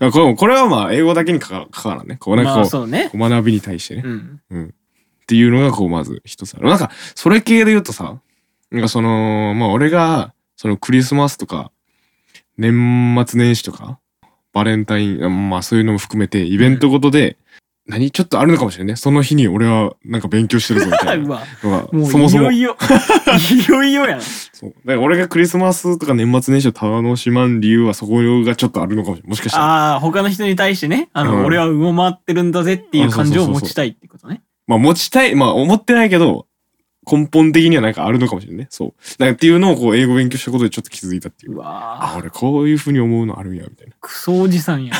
[0.00, 2.16] あこれこれはまあ、英語だけにかかかからんね。
[2.18, 3.08] こうなんかまこう、あそうね。
[3.10, 4.02] こう学びに対してね。
[4.50, 4.66] うん。
[4.66, 4.70] っ
[5.26, 6.68] ていうのがこうまず一つある。
[6.68, 8.20] なんか、それ系で言うとさ、
[8.70, 11.70] なんかその、まあ俺が、そのクリスマスとか、
[12.56, 13.98] 年末年始とか、
[14.52, 17.36] バレンタイン、あまあそういうのも含めて、イベントごとで、
[17.88, 18.96] 何ちょっとあるのかもしれんね。
[18.96, 21.40] その日に俺はなんか勉強してるぞみたい うな
[21.90, 22.60] もうそもそもい。
[22.60, 22.76] よいよ。
[23.66, 24.20] いよいよやん。
[24.20, 24.70] そう。
[24.84, 29.30] だから俺がクリスマスとか年末年始を楽しまん理由はそこがちょっとあるのかもしれない。
[29.30, 29.64] もしかしたら。
[29.64, 34.42] ああ、他の人に対してね、あの、うん俺は上回ってるんだぜっていう感情を持ちたいってことね。
[34.66, 36.46] まあ持ちたい、まあ思ってないけど、
[37.10, 38.66] 根本的にはなんかあるのかもしれないね。
[38.68, 38.92] そう。
[39.18, 41.62] なんかっていうのをこう英語勉強したことでちょっと気づいたっていうう。
[41.62, 43.94] あ、わあ、俺こういうふうに思うのあるんや、みたいな。
[44.00, 44.96] クソおじさんやん。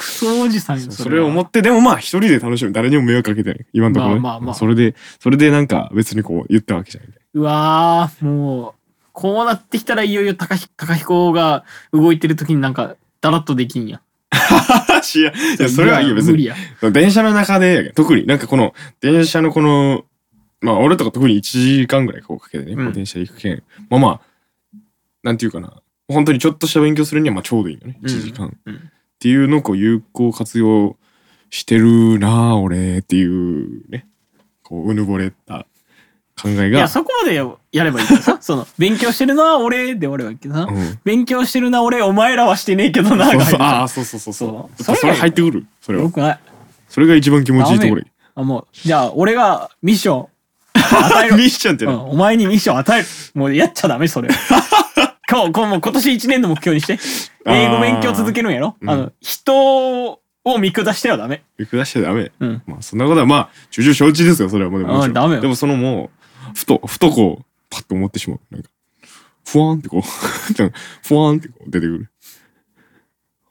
[0.00, 2.72] クソおじさんよ、それを思っって、でもまあ一人で楽しむ。
[2.72, 3.66] 誰にも迷惑かけてない。
[3.74, 4.20] 今のところね。
[4.20, 7.10] まあまあまあそれで、それでなんか別にこう言ったわけじゃない。
[7.34, 8.74] うわあ、もう、
[9.12, 14.00] こうなってきたらいよいよ高ひ高彦が動いてる時になんか、だらっとできんや。
[15.14, 16.50] いや、いやそれはいいよ、別に。
[16.92, 20.06] 電車の中で、特になんかこの、電車のこの、
[20.62, 23.62] まあ俺とか特に1時間ぐらいこうかけてね、こううん電車で行くけん。
[23.90, 24.20] まあまあ、
[25.22, 25.74] なんていうかな。
[26.08, 27.98] 本当にちょっとした勉強するにはまあちょうどいいよね。
[28.02, 28.56] 1時間。
[28.64, 30.96] うんっていうのをこう有効活用
[31.50, 34.06] してるなあ俺っていうね。
[34.62, 35.66] こう、うぬぼれた
[36.40, 36.66] 考えが。
[36.68, 40.98] いや、そこまでややればいいけどさ、 その、勉強してるのは俺で俺はいいけどさ、うん。
[41.04, 44.82] 勉強してるな俺、お前らはしてねえけどな、そうそうああ、そうそうそうそう。
[44.82, 45.66] それ入ってくる。
[45.82, 46.04] それは。
[46.04, 46.38] よくない。
[46.88, 48.02] それが一番気持ちいいところ。
[48.36, 50.26] あ、もう、じゃあ、俺がミッション
[50.72, 51.36] 与える。
[51.36, 52.02] ミッションってうん、な。
[52.04, 53.08] お前にミッション与える。
[53.34, 54.30] もうやっちゃダメ、それ。
[55.30, 56.98] 今日、こうもう今年1年の目標にして。
[57.46, 60.18] 英語勉強続けるんやろ、うんあの、人を
[60.58, 61.44] 見下してはダメ。
[61.56, 62.32] 見下しちゃダメ。
[62.40, 62.62] うん。
[62.66, 66.10] まあそんなことはまあ、重々承知ですよ、それはもうでもダメよでもそのも
[66.52, 68.40] う、ふと、ふとこう、パッと思ってしまう。
[68.50, 68.68] なんか、
[69.46, 70.00] ふわーんってこう、
[71.06, 72.10] ふわーんってこう出てくる。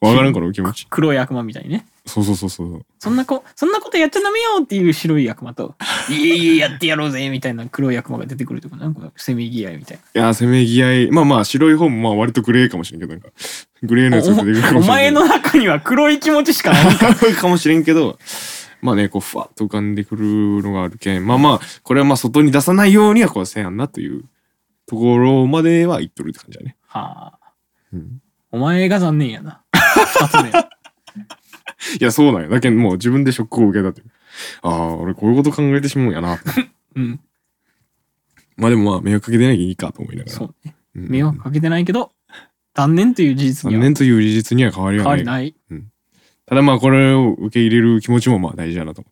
[0.01, 0.85] わからんかな、気持ち。
[0.89, 1.85] 黒い悪魔みたいにね。
[2.09, 2.85] そうそうそうそう。
[2.99, 5.75] そんなこ、そんなことやっちゃダメよっていう白い悪魔と、
[6.09, 11.11] いえいえやってやろうぜみたいな黒い悪魔が出てくるとか、なんかせめぎ合いみたいいやせめぎ合い。
[11.11, 13.29] まあまあ白い方もまあ割とグレーかもしれんけどなんか。
[13.83, 14.17] グレーのな。
[14.17, 16.95] やつが出てくるかおお前の中には黒い気持ちしかない。
[16.95, 17.47] か。
[17.47, 18.17] もしれんけど。
[18.81, 21.27] まあねこうふわっと浮かんでくるのがあるけん。
[21.27, 24.23] まあまあこれはまあ外に出さないようにはこうせやんなという
[24.85, 27.51] ところまでは言っとるって感じだね、はあ、
[27.93, 29.61] うん、お前が残念やな。
[29.73, 30.51] 二つ目。
[31.99, 32.49] いやそうなんよ。
[32.49, 34.11] だけどもう自分でショックを受けたという。
[34.61, 36.39] ああ俺こういうこと考えてしまうんやな。
[36.95, 37.19] うん、
[38.57, 40.35] まあでもまあ迷惑かけてないけどいいかと思いながら。
[40.35, 40.75] そうね。
[40.95, 41.09] うん。
[41.09, 42.11] 迷惑かけてないけど、
[42.75, 45.23] 残念という事実には残念という事実には変わり変はない。
[45.23, 45.55] わりない。
[46.45, 49.11] ただまあこれを受け入れる気持ちもまあ大事だなと思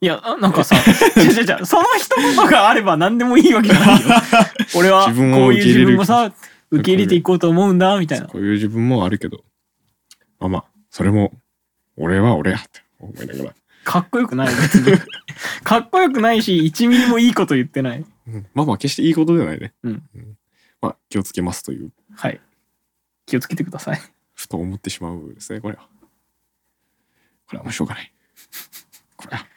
[0.00, 0.76] いや、あなんかさ、
[1.14, 4.08] じゃじゃじゃその一言があれば何でもいいわけじゃないよ。
[4.76, 6.30] 俺はこ自ういう自分もさ、
[6.70, 8.26] 受け入れていこうと思うんだ、みたいな。
[8.26, 9.44] こういう自分もあるけど。
[10.40, 10.64] まあまあ
[10.94, 11.32] それも
[11.96, 14.96] 俺は俺やって思いながら、かっこよくない別に。
[15.64, 18.04] かっこよくないし、1ミリもいいこと言ってない。
[18.28, 18.46] うん。
[18.54, 20.02] まあまあ決していいことではないね、うん。
[20.80, 21.90] まあ気をつけますという。
[22.14, 22.40] はい。
[23.26, 24.00] 気をつけてください。
[24.34, 25.88] ふと思ってしまうですねこれは。
[27.48, 28.12] これはもうしょうがない。
[29.16, 29.48] これは。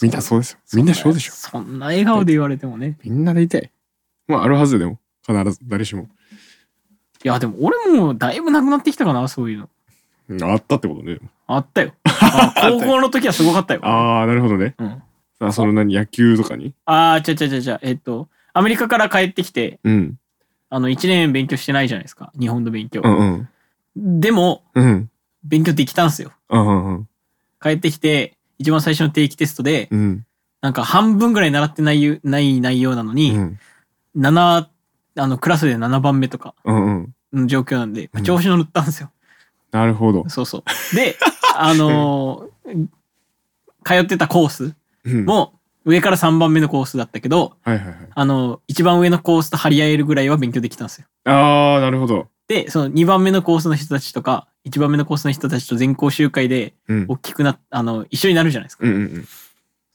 [0.00, 0.58] みんなそうですよ。
[0.74, 1.32] みんなそうでしょ。
[1.32, 2.98] そんな笑顔で言われてもね。
[3.02, 3.68] みんなでいたい
[4.28, 5.00] まああるはずでも。
[5.26, 6.08] 必ず誰しも。
[7.24, 9.70] いや、でも俺もだいぶなくなってきたかな、そういうの。
[10.28, 11.92] うんあったってことねあったよ。
[12.04, 13.80] あ高校の時はすごかったよ。
[13.84, 15.02] ああなるほどねうん。
[15.40, 16.72] あその何野球とかに？
[16.86, 20.18] ああ、ちゃちゃちゃちゃ、えっと、アメリカから帰ってきて、うん
[20.70, 22.32] あの、1年勉強してないじゃないですか。
[22.38, 23.00] 日本の勉強。
[23.04, 23.48] うんうん
[23.96, 25.10] でも、うん
[25.44, 26.32] 勉強できたんすよ。
[26.48, 27.08] うんうんうん
[27.62, 30.24] 帰ってきて、一番最初の定期テストで、うん
[30.62, 33.58] なんか半分ぐらい習ってないゆない内容なのうに、ん
[34.16, 34.66] 7、
[35.16, 39.10] あの、クラスで7番目とかうんうんの状況なんでう、ん調子乗ったんですよ。
[39.74, 40.96] なるほどそうそう。
[40.96, 41.16] で、
[41.56, 42.86] あのー
[43.86, 45.52] 通ってたコースうんも、
[45.84, 51.06] 上から3番目のコースだったけど、はいはいはいあの、一番上のコースと張り合えるぐらいは勉強できたんですよ。
[51.24, 58.86] ああなるほどで、その2番目のコースの人たちとか、1番目のコースの人たちと全校集会でうん大きくなっ、あの、一緒になるじゃないですか。
[58.86, 59.28] うんうんうん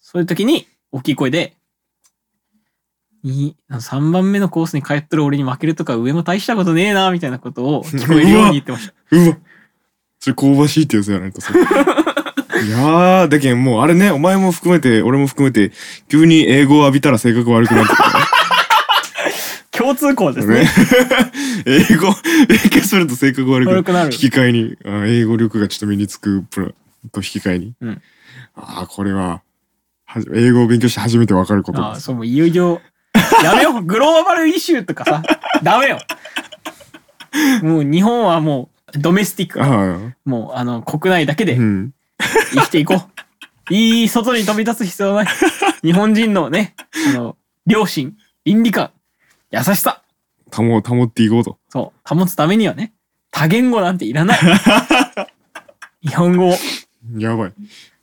[0.01, 1.55] そういう時に、大きい声で、
[3.23, 8.93] に3番目のコースに通ってる俺に負けるとか上も大したことねえな、みたいなことを聞こえるように言ってました。
[9.15, 9.37] うわ
[10.19, 15.71] それ香ばしいってやつやないとさ いやーだけんもうあれねお前も含めて俺も含めて
[16.09, 17.99] 急に英語を浴びたら性格悪くなってく
[19.71, 20.63] 共通項でするね。
[20.63, 20.69] ね。
[21.65, 22.13] 英語
[22.49, 23.77] 勉強すると性格悪くなる。
[23.77, 24.09] 悪くなる。
[24.11, 24.77] 引き換えに。
[24.83, 26.67] あ英語力がちょっと身につくプラ
[27.13, 28.01] と引き換えに、うん。
[28.55, 29.41] ああこれは
[30.05, 32.81] はじ英語を勉強して初めて分かることああ、ですそう、もういよいよ、
[33.43, 35.21] やめよう、グローバルイシューとかさ、
[35.61, 35.99] ダメよ。
[37.61, 39.63] もう日本はもう、ドメスティック。
[39.63, 41.93] ああもう、あの、国内だけでうん
[42.53, 42.99] 生きていこう。
[43.73, 45.33] いい外に飛び立つ必要はない。
[45.83, 46.75] 日本人のね、
[47.09, 48.91] あの、良心、倫理観、
[49.51, 50.01] 優しさ、
[50.51, 52.93] 保保っていこうとそう、保つためにはね、
[53.31, 54.39] 多言語なんていらない。
[56.01, 56.55] 日本語を、
[57.17, 57.53] やばい。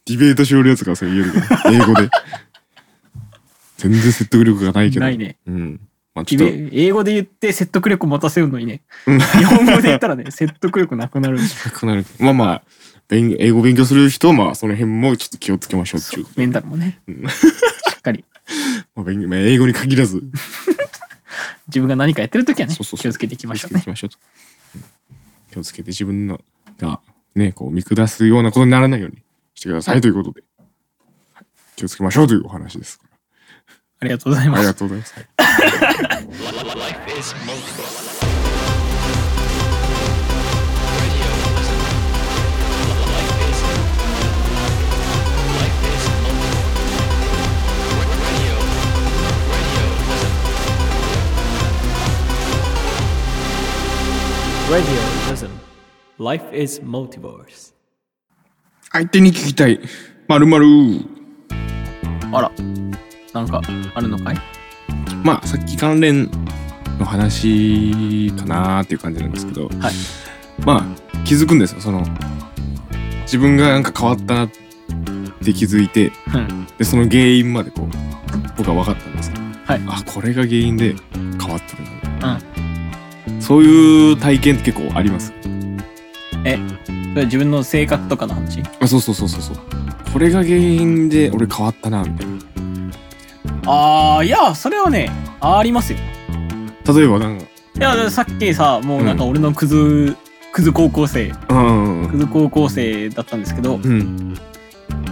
[0.06, 2.08] ディベートしおるやつがそれ言えるけど、英語で。
[3.76, 5.04] 全然説得力がないけど。
[5.04, 5.36] ないね。
[5.46, 5.80] うん。
[6.16, 9.20] まあちょっと、英語で言って説得力持たせるのにね、うん。
[9.20, 11.38] 日本語で言ったらね、 説得力なくなる。
[11.38, 12.06] なくなる。
[12.18, 12.62] まあまあ、
[13.08, 16.26] 勉英語勉強する人は、まあその辺もちょっと気をつけましょうっていう。
[16.36, 17.16] メンタルもね、うん。
[17.28, 17.32] し
[17.98, 18.24] っかり。
[18.96, 20.22] まあ、英語に限らず、
[21.68, 22.98] 自分が何かやってるときはねそうそうそう。
[23.02, 23.84] 気をつけていきましょうね。
[25.50, 26.40] 気をつけて自分の
[26.78, 27.00] が
[27.34, 29.18] ね、こう見下すようなことにならないように
[29.54, 30.44] してくださいということで、
[31.34, 31.46] はい。
[31.76, 33.00] 気をつけましょうというお話です。
[34.00, 34.58] ありがとうございます。
[34.58, 35.14] ありがとうございます。
[35.14, 35.26] はい
[56.18, 57.72] 「Life is Multiverse
[58.92, 59.80] 相手に聞きたい。
[60.28, 60.66] まるまる。」
[62.32, 62.50] あら、
[63.36, 63.60] なんか
[63.94, 64.36] あるのかい？
[65.22, 66.30] まあさっき関連
[66.98, 69.94] の話かなーっていう感じなんですけど、はい。
[70.64, 70.84] まあ
[71.24, 71.80] 気づくんですよ。
[71.80, 72.04] その
[73.22, 74.48] 自分がなんか変わったなっ
[75.44, 76.66] て気づいてうん。
[76.78, 77.88] でその原因までこう
[78.56, 79.36] 僕は分かったんですよ。
[79.64, 79.82] はい。
[79.88, 81.84] あこれが原因で変わってる
[82.20, 82.38] な。
[83.28, 83.42] うん。
[83.42, 85.32] そういう体験って結構あります？
[86.44, 88.62] え、それ自分の性格とかの話？
[88.80, 89.56] あそうそうそうそうそう。
[90.12, 92.34] これが原因で俺変わったなみたいな
[93.66, 95.98] ああ、いや、それはね、ありますよ。
[96.94, 97.44] 例えばなんか。
[97.44, 100.16] いや、さっきさ、もうなんか俺のクズ、
[100.52, 101.32] クズ高校生。
[101.50, 102.00] うん。
[102.00, 104.34] うんクズ高校生だったんですけど、うん。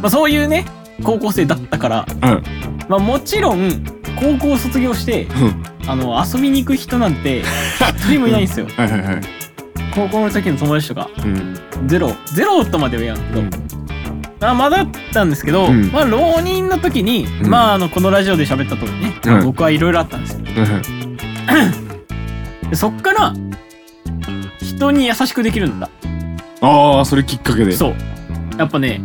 [0.00, 0.64] まあ、そういうね
[1.02, 2.42] 高校生だったから、うん
[2.88, 3.84] まあ、もちろん
[4.16, 5.26] 高校を卒業して
[5.86, 7.42] あの遊びに行く人なんて
[7.98, 8.66] 一人もいないんですよ。
[8.76, 9.20] はいはいはい。
[9.94, 11.88] 高校の時の友達とかうん。
[11.88, 13.83] ゼロゼロとまでは言わんけど、うん
[14.50, 15.90] あまあだったんですけど、うん。
[15.92, 17.50] まあ浪人の時に、うん。
[17.50, 19.44] まああのこのラジオで喋った通りね、うん。
[19.44, 20.44] 僕はいろいろあったんですよ。
[22.70, 23.34] でそっから
[24.60, 25.88] 人に優しくできるんだ。
[26.60, 27.72] ああそれきっかけで。
[27.72, 27.94] そう。
[28.58, 29.00] やっぱね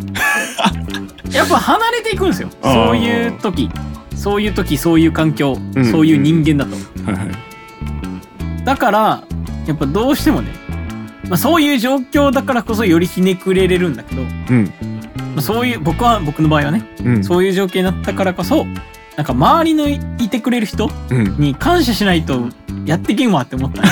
[1.31, 2.49] やっぱ離れていくんですよ。
[2.61, 2.85] あー。
[2.85, 3.69] そういう時。
[4.15, 5.85] そういう時そういう環境、うん。
[5.91, 6.75] そういう人間だと。
[7.05, 7.49] はいはい。
[8.65, 9.23] だから
[9.65, 10.51] やっぱどうしてもね、
[11.27, 14.73] まあ、そういう状況だからこそよりひねくれれるんだけど、まうん。
[14.98, 14.98] あ、
[15.39, 17.23] そういう僕は僕の場合はねうん。
[17.23, 18.65] そういう状況になったからこそ
[19.15, 21.35] なんか周りのいいてくれる人うん。
[21.37, 22.47] に感謝しないと
[22.85, 23.81] やっていけんわって思った。
[23.81, 23.89] ね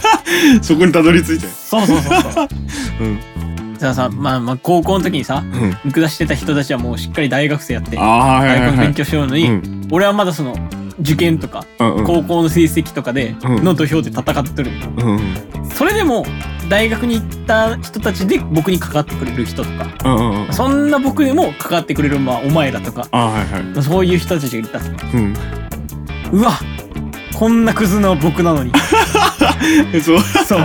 [0.62, 1.46] そこにたどり着いて。
[1.46, 2.48] そうそうそうそう。
[3.00, 3.18] うん。
[3.78, 5.76] じゃあさ、まあ、まあ高校の時にさうん。
[5.84, 9.88] 見下してた人たちはもうしっかり大学生やって大学の勉はいはい強してるのに、うん。
[9.90, 10.56] 俺はまだその
[11.00, 12.04] 受験とかうんうん。
[12.04, 13.64] 高校の成績とかでうん。
[13.64, 15.20] の土俵で戦ってる、うんうん。
[15.74, 16.24] それでも
[16.72, 20.52] 大学に行った人たちで僕に関わってくれる人とかうんうんうん。
[20.54, 23.82] そんな僕でも関わってくれる、まあ、お前らとかはいはい。
[23.82, 25.34] そういう人たちがいたうん。
[26.32, 26.52] うわ
[27.38, 28.72] こんなクズの僕なのに。
[29.92, 30.20] えそう。
[30.20, 30.60] そう。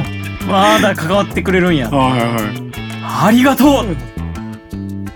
[0.47, 1.89] まだ関わってくれるんや。
[1.89, 3.25] はいはい。
[3.25, 3.91] ありがとう。
[3.91, 3.95] っ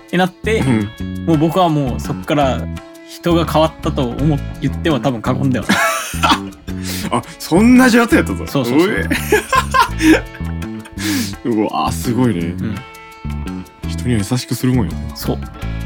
[0.09, 1.25] てなってうん。
[1.25, 2.59] もう僕はもうそっから
[3.07, 5.77] 人が変わったと思っ言っては多分過言ではない。
[7.11, 8.45] あそんな状態やったぞ。
[8.45, 8.91] そうそうそう
[11.45, 12.47] うわーすごいね。
[12.47, 12.75] うん。
[13.87, 14.91] 人には優しくするもんよ。
[14.93, 15.37] ねそう。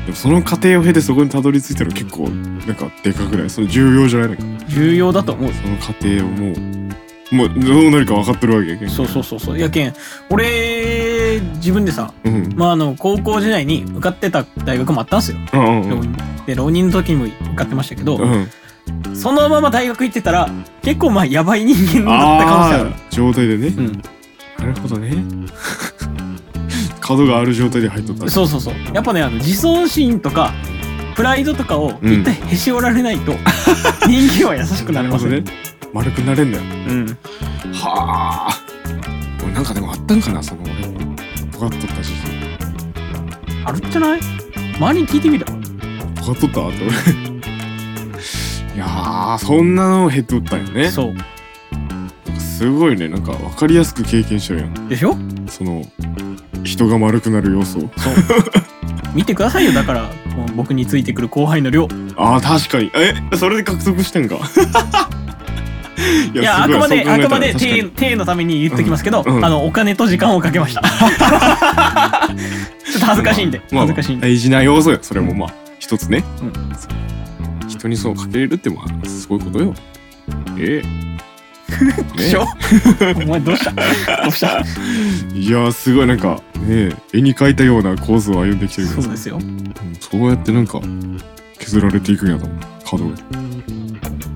[0.06, 3.50] でもその過程を経てそこにたどり着いたら結構なんかでかくない？
[3.50, 4.44] その重要じゃないのか。
[4.68, 8.90] 重要だと思うその過程をもうもうどうなるか分かってるわけやけん。
[8.90, 9.60] そうそうそうそう。
[9.60, 9.94] やけん
[10.30, 12.54] 俺自分でさうん。
[12.56, 15.38] まああの高校時代に受かってた大学もあったんですよ。
[15.54, 16.18] うんうん浪人。
[16.46, 18.48] で浪人の時にも受かってましたけど、うん
[19.16, 20.48] そのまま大学行ってたら
[20.84, 23.68] 結構まあやばい人間だった可能性あるあー状態でね。
[23.70, 24.02] うん
[24.60, 25.14] なるほどね。
[27.00, 28.30] 角がある状態で入っとった。
[28.30, 28.74] そうそうそう。
[28.94, 30.54] やっぱねあの自尊心とか
[31.16, 32.14] プライドとかをうん。
[32.22, 33.34] 一体へし折られないと、
[34.08, 35.32] 人間は優しくなれません。
[35.32, 35.44] ね。
[35.94, 36.64] 丸くなれんだよ。
[36.88, 37.18] うん。
[37.74, 38.62] はあ。
[39.44, 41.16] 俺なんかでもあったんかなその俺も
[41.52, 42.18] 尖っとった時期
[43.64, 44.20] あるんじゃない？
[44.78, 46.68] 周りに聞いてみる尖っとった？
[46.68, 46.92] って俺。
[48.76, 50.90] いやーそんなのを経とったよね。
[50.90, 51.14] そう
[52.58, 53.08] すごいね。
[53.08, 55.16] なんか分かりやすく経験してるやんでしょ？
[55.50, 55.84] その
[56.64, 57.90] 人が丸くなる要素
[59.14, 59.72] 見てくださいよ。
[59.74, 60.04] だから
[60.36, 61.88] もう僕についてくる後輩の量。
[62.18, 62.92] あー確かに。
[62.96, 64.38] えそれで獲得してんか？
[66.34, 69.46] い いやあくまであくまで手手手のために言っときますけど、うんうん。
[69.46, 70.82] あのお金と時間をかけました。
[72.86, 75.00] ちょっと恥ずかしいんで、まあ恥ずかしいんで、大事な要素よ。
[75.02, 77.70] それもまあ一つね、うん。
[77.70, 79.74] 人にそうかけれるってまあすごいことよ。
[80.58, 81.15] ええ
[82.16, 82.46] でしょ？
[83.26, 83.72] お前どうした？
[84.24, 84.60] どうした？
[84.60, 89.02] いやーすごいなんかね絵に描いたような構図を歩んできてるけど。
[89.02, 89.38] そうですよ。
[89.38, 90.80] うんそうやってなんか
[91.60, 93.18] 削られていくんやと思う角が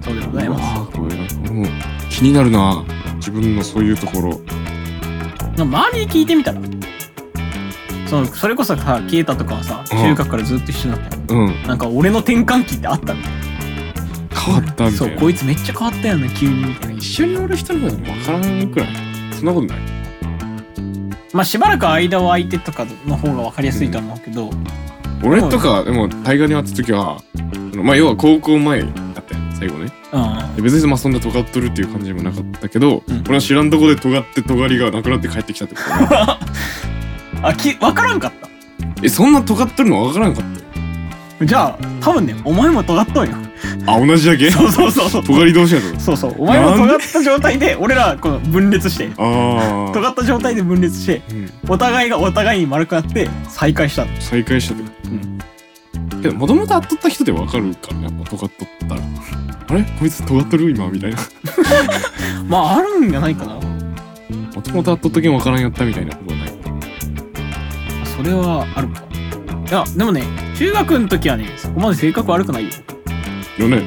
[0.02, 0.92] そうでございます。
[0.92, 1.24] これな。
[1.24, 1.66] んかもう
[2.10, 2.84] 気になるな
[3.16, 4.42] 自分のそういうところ。
[5.58, 6.62] 周りに聞いてみたら？
[8.08, 9.98] そのそれこそさ啓太とかはさうん。
[9.98, 11.64] 中学からずっと一緒になったようん。
[11.68, 13.36] なんか俺の転換期ってあったんだよ
[14.46, 16.98] 変わったみそたいうなこいつめっちゃ変わったよね急にみたいな。
[16.98, 18.90] 一緒におる人の方が分からんくらい。
[19.34, 19.80] そんなことない。
[21.34, 24.50] まあしばらく間を空いてとかの方が分かりやすいとは思うけど、
[25.24, 27.22] 俺とかでも大河に会った時は
[27.76, 28.92] まあ要は高校前だっ
[29.24, 29.92] たよ最後ね。
[30.12, 30.56] うん。
[30.56, 33.24] で別にまあそんな尖っとるっていう感じでもなかったけど、うん。
[33.28, 36.08] 俺は知らんとこで尖って尖りがなくなって帰ってきたってことね。
[37.44, 38.50] あき分からんかった？
[39.04, 40.50] えそんな尖っとるの分からんかった。
[40.50, 40.59] よ
[41.42, 43.36] じゃあ多分ねお前も尖っとんよ
[43.86, 44.52] あ同じだけ？
[44.52, 45.24] そうそうそうそう。
[45.24, 46.36] 尖り同士やとそうそう。
[46.38, 54.06] お前も尖った状態で俺らこの分裂してああ、尖った状態で分裂してうん、お互いがお互いに丸くなって再会した。
[54.06, 54.90] の再会したってこ
[56.10, 56.18] と？
[56.22, 59.02] けどもともと会っとった人で分かるからねやっぱ尖っとったら。
[59.70, 59.84] あれ？
[60.00, 61.18] こいつ尖っとる今みたいな。
[62.48, 63.54] まああるんじゃないかな。
[63.56, 63.62] も
[64.62, 66.50] ともと会っとったけん分からんやったみたいなことはない。
[68.18, 69.04] それはあるか
[69.70, 70.24] いやでもね
[70.58, 72.72] 中学の時はねそこまで性格悪くないよ。
[73.60, 73.84] よね。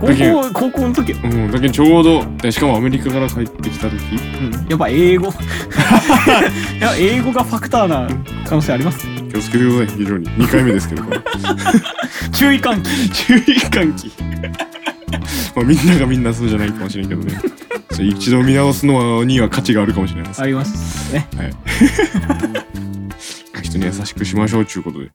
[0.00, 1.10] 高だけ校高校の時。
[1.10, 3.96] よ、うんだけどちょうどでしかもアメリカから帰ってきた時。
[3.96, 5.28] うん、やっぱ英語。
[5.28, 5.30] い
[6.80, 8.08] や英語がファクターな
[8.46, 9.06] 可能性あります。
[9.32, 10.28] 気をつけてください非常に。
[10.28, 11.02] 2回目ですけど。
[11.02, 11.20] こ れ
[12.32, 13.10] 注意喚起。
[13.10, 14.12] 注意喚起。
[15.56, 17.40] まあみんながみんなそうじゃないかもしれんけどね。
[17.98, 20.42] 一度見直すのには価値があるかもしれないです。
[20.42, 21.28] ありますね
[23.74, 25.10] 人に優しくしましょうちゅうことで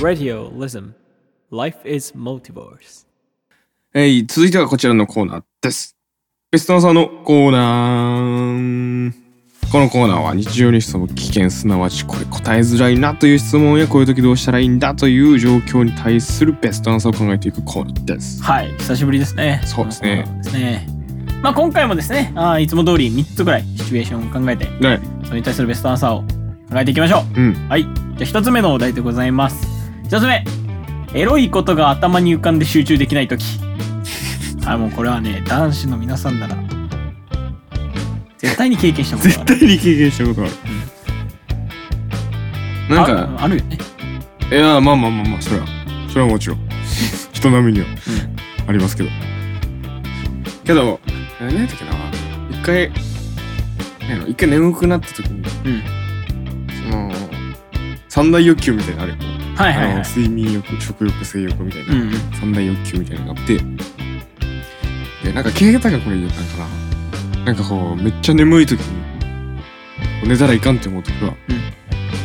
[0.00, 0.94] Radio Lism
[1.50, 3.06] Life is Multiverse
[3.94, 5.96] えー続いてはこちらのコーナーです。
[6.50, 9.27] ベストアンサーのコーナー。
[9.70, 18.42] このコーナーは日常に潜む危険すなわちこれ答えづらいなという質問やこういう時どうしたらいいんだという状況に対するベストアンサーを考えていくコーナーです。
[18.42, 19.60] はい久しぶりですね。
[19.66, 20.24] そうですね。
[20.42, 20.86] ですね
[21.42, 27.68] まあ今回もですねあーいつも通り3つぐらいシチュエーションを考えてね、それに対するベストアンサーを考えていきましょううん。
[27.68, 27.82] はい。
[27.82, 29.66] じゃあ1つ目のお題でございます。
[30.04, 30.44] 1つ目。
[31.12, 33.44] エロいことが頭に浮かんで集中できない時。
[34.64, 36.56] あもうこれはね男子の皆さんなら
[38.38, 39.46] 絶対に経験したことがある。
[39.46, 40.52] 絶対に経験したことある。
[42.94, 43.78] なんか、ああるよね。
[44.50, 45.66] いや、まあまあまあまあ、それは、
[46.08, 46.58] それはもちろん、
[47.32, 47.86] 人並みには
[48.66, 49.10] ありますけど。
[50.64, 51.00] けど、
[51.40, 51.90] 何やったっけな、
[52.50, 52.90] 一回、
[54.00, 55.82] 何やろ一回眠くなった時に、うん。
[56.90, 57.12] その、
[58.08, 59.18] 三大欲求みたいなのあるよ。
[59.56, 59.92] はいはいはい。
[59.92, 62.10] あの睡眠欲、食欲、性欲みたいな、うんうん。
[62.40, 63.60] 三大欲求みたいなのがあって、
[65.24, 66.87] で、なんか、経営がこれ言ったんかな。
[67.48, 69.58] なんかこう、めっちゃ眠い時に、
[70.28, 71.60] 寝たらいかんって思う時は、うん。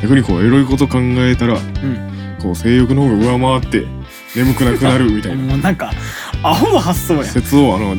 [0.02, 2.38] 逆にこう、エロいこと考えたら、ん。
[2.42, 3.88] こう、性欲の方が上回って、
[4.36, 5.44] 眠くなくなるみたいな。
[5.48, 5.94] もうなんか
[6.44, 7.96] アホの発想や説を、あの、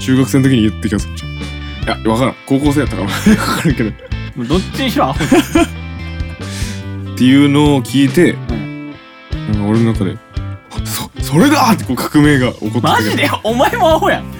[0.00, 1.08] 中学生の時に言ってきたす。
[1.08, 1.12] い
[1.86, 2.34] や、わからん。
[2.44, 3.92] 高校生やったから、 わからんけど。
[4.44, 5.20] どっちにしろアホ
[7.16, 8.90] ていうのを聞いて、ん。
[8.90, 10.14] なんか俺の中で、
[10.72, 11.70] あそ、それだ!
[11.72, 13.30] ってこう革命が起こってマジで？
[13.44, 14.35] お前もアホやん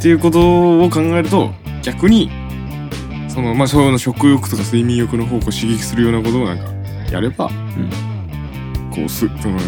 [0.00, 1.50] っていうことを考えると
[1.82, 2.30] 逆に
[3.28, 6.64] そのまあそういうの食欲とか睡眠欲の方向を刺激するようなことをなんか
[7.12, 7.50] やれば、
[8.94, 9.58] こうすその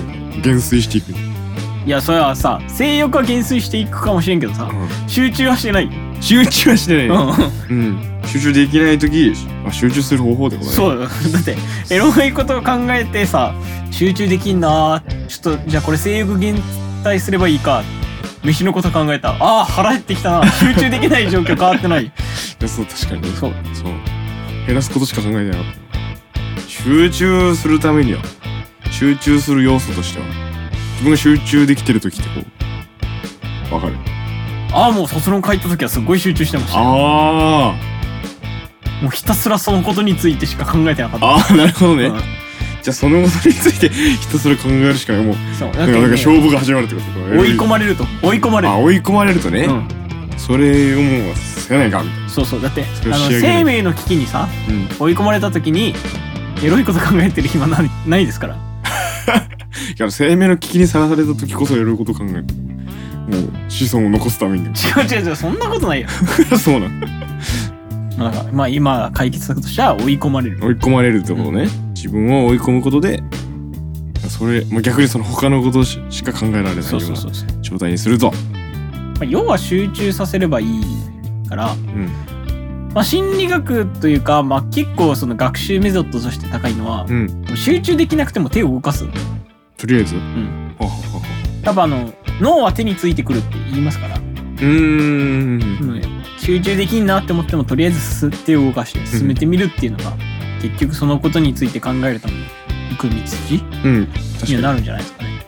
[0.43, 1.13] 減衰していく、
[1.85, 4.71] いやそれはさ性欲は減衰していくかもしれんけどさ
[5.07, 5.91] 集中はしてない。
[6.23, 7.13] 集中はしてない、う
[7.71, 8.21] うん。
[8.25, 9.35] 集中できない時
[9.67, 11.07] あ集中する方法ってことねそうだ。
[11.07, 11.57] だって
[11.95, 13.53] エロいことを考えてさ
[13.91, 16.57] 集中できんなちょっとじゃあこれ性欲減
[17.05, 17.83] 退すればいいか
[18.45, 19.31] 飯のこと考えた。
[19.31, 20.51] ああ腹減ってきたな。
[20.51, 22.05] 集中できない状況変わってない。
[22.07, 22.11] い
[22.61, 23.29] やそう確かにね。
[23.39, 23.53] そう。
[23.75, 23.93] そう。
[24.67, 28.21] 減らすことしか考えてなかった集中するためには
[28.91, 30.27] 集中する要素としては
[30.93, 32.47] 自分が集中できてる時ってこ
[33.71, 33.95] うわかる。
[34.73, 36.81] ああもう卒論書いた時はすごい集中してました。
[36.81, 37.75] よあ
[39.03, 41.27] もうひたすらそのことについてしか考えてなかった。
[41.27, 42.42] ああなるほどね、うん
[42.83, 45.25] じゃあそのことについてひたすら考えるしかない。
[45.25, 47.07] もうそうだなんかなんかね勝負が始まるってこと
[47.41, 48.05] 追い込まれると。
[48.23, 48.75] 追い込まれる。
[48.75, 49.89] あ追い込まれるとね、うん。
[50.37, 52.29] それをもうせないかみたいな。
[52.29, 52.61] そうそう。
[52.61, 54.89] だってそれあの仕上げない生命の危機にさうん。
[54.99, 55.95] 追い込まれた時に
[56.63, 58.57] エロいこと考えてる暇ないないですから。
[58.57, 58.59] い
[59.97, 62.43] や生命の危機にさらされた時こそやることを考える。
[62.43, 64.67] もう子孫を残すために。
[64.67, 64.73] 違う
[65.09, 66.09] 違う違うそんなことないよ。
[66.59, 67.01] そうなん
[68.19, 70.59] まあまあ今解決策としては追い込まれる。
[70.65, 73.23] 追い込まれるってことね、自分を追い込むことで
[74.29, 77.17] それ、まあ、逆にその他のことししか考えられないよそうな
[77.61, 78.33] 状態にすると。
[78.33, 78.39] ま
[79.21, 80.83] あ、要は集中させればいい
[81.49, 82.11] から、うん。
[82.95, 87.45] まあ、心理学というか、まあ、結構その学習メソッドとして高いのは、うん。
[87.55, 89.07] 集中できなくても手を動かす、
[89.77, 90.75] とりあえず、ん。
[90.79, 95.63] はははは多分あの脳は手についてくるって言いますから、うーん。
[95.63, 100.17] うん集中できんなって思ってもとりあえずす手を動かして進めてみるっていうのが、
[100.61, 102.41] 結局そのことについて考えるための
[102.91, 104.01] 行く道筋うん。
[104.01, 104.09] に。
[104.49, 105.47] にはなるんじゃないですかね。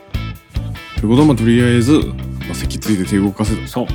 [0.95, 3.67] ということはまあとりあえず、まあ、脊椎で手を動かせと。
[3.67, 3.87] そう。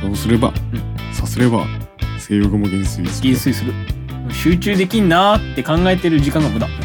[0.00, 0.76] そうすれば、う
[1.12, 1.14] ん。
[1.14, 1.66] さすれば
[2.18, 3.74] 性欲も減衰する減衰する。
[4.32, 6.66] 集中できんなーって考えてる時間が無駄。
[6.66, 6.82] なる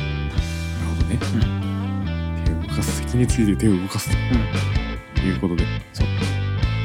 [0.97, 1.17] ほどね、
[2.43, 2.97] 手を動かす。
[2.97, 5.63] 責について手を動かすと、いうことで。
[5.93, 6.07] そう。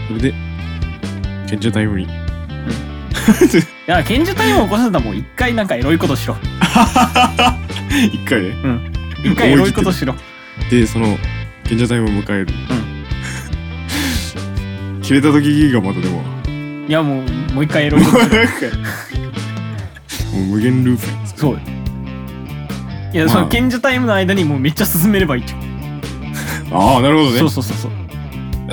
[0.07, 0.34] それで
[1.49, 2.26] 賢者タイムにい
[3.87, 6.37] や賢者タイムを起こすんだもう一回なんかエロいことしろ。
[8.12, 8.55] 一回ね。
[9.24, 10.14] 一回エロいことしろ。
[10.70, 11.18] でその
[11.64, 12.47] 賢者タイムを迎える、
[15.03, 16.22] 切れた時がまたでも。
[16.89, 18.37] いやもうもう一回エロいことしろ。
[20.33, 21.07] もう無限ループ
[21.39, 21.55] そう。
[21.55, 21.61] よ
[23.12, 25.61] いや、まあその賢者タイムの間にもうめっちゃ進めればいいじゃん、
[26.72, 27.39] ああなるほどね。
[27.39, 28.05] そうそうそうそう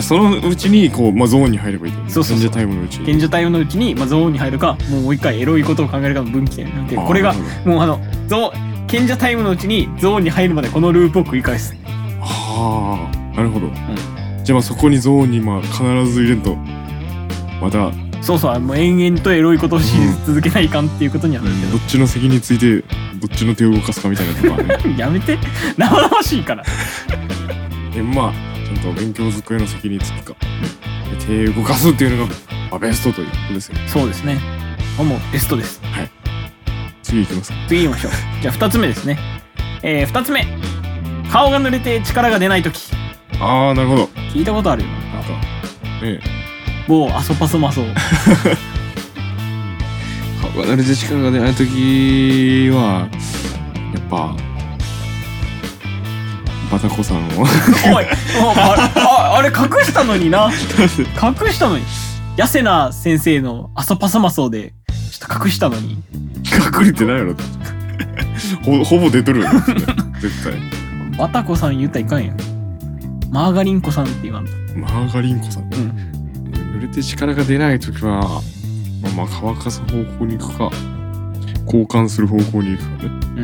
[0.02, 2.50] そのうちにこう、まあ、ゾーンに入ればいいそうそうそう。
[2.50, 3.06] 賢者タイムのうちに。
[3.06, 7.34] 賢者タイムのうちに、まあ、ゾーンに入るかもう一回エロいことを考えるかの分岐点なんでこれが
[7.66, 11.76] もうあのゾー賢者タイムのうちにゾーンに入るまでこのループを繰り返す。
[12.22, 13.68] ああなるほど、
[14.44, 16.56] じゃあまあそこにゾーンにまあ必ず入れんと
[17.60, 17.92] また。
[18.22, 21.78] そうそうもう延々とエロいことをし続けないかんっていうことにはなるけど。
[21.78, 22.82] っちの責について
[23.20, 24.78] どっちの手を動かすかみたいなとこはね。
[24.78, 25.40] ど、 やめて。
[25.76, 26.64] 生々しいから。
[27.96, 28.53] えまあ
[28.84, 30.36] と勉強机の責につくか。
[31.18, 32.34] で手を動かすっていうのが、
[32.72, 34.38] まあ、ベストということですよそうですね。
[35.00, 35.82] あもうベストです。
[37.02, 37.58] 次行きますか。
[37.68, 38.12] 次行きましょう。
[38.42, 39.18] じゃあ2つ目ですね。
[39.84, 40.46] えー、2つ目。
[41.32, 42.92] 顔が濡れて力が出ない時。
[43.40, 44.04] ああなるほど。
[44.34, 44.90] 聞いたことあるよ。
[44.90, 45.30] なんか
[46.06, 46.20] ね
[46.88, 47.82] 某アソパソマソ。
[50.42, 53.08] 顔が慣れて力が出ない時は
[53.94, 54.36] やっぱ
[56.72, 57.42] バタコさんを。
[57.42, 58.06] おい。
[58.42, 60.52] おあああれ隠したのにな。
[60.52, 60.90] 隠
[61.52, 61.84] したのに。
[62.38, 64.74] ヤセナ先生のアソパソマソで
[65.12, 66.02] ちょっと隠したのに。
[66.44, 67.36] 隠れてないやろ。
[68.66, 69.60] ほほぼ出とるよね
[70.20, 70.54] 絶対。
[71.18, 72.38] バタコさん言ったらいかんやん。
[73.30, 74.52] マーガリンコさんって言わんと。
[74.76, 75.64] マーガリンコさん。
[75.64, 75.70] うん。
[76.74, 78.42] 濡れて力が出ない時は
[79.02, 79.88] まあまあ乾かす方
[80.20, 80.72] 向に行くか
[81.66, 83.10] 交換する方向に行くかね。
[83.38, 83.42] う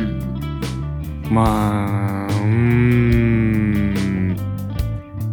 [1.28, 1.28] ん。
[1.30, 4.36] まあうーん。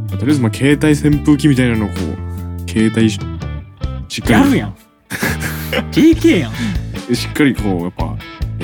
[0.09, 3.19] まあとりあえずまあ携帯扇風機みたいなのをこう携帯し
[4.09, 4.33] しっかり。
[4.33, 4.75] やるやん。
[5.91, 6.53] JK やん。
[7.15, 8.15] しっかりこうやっぱ
[8.59, 8.63] え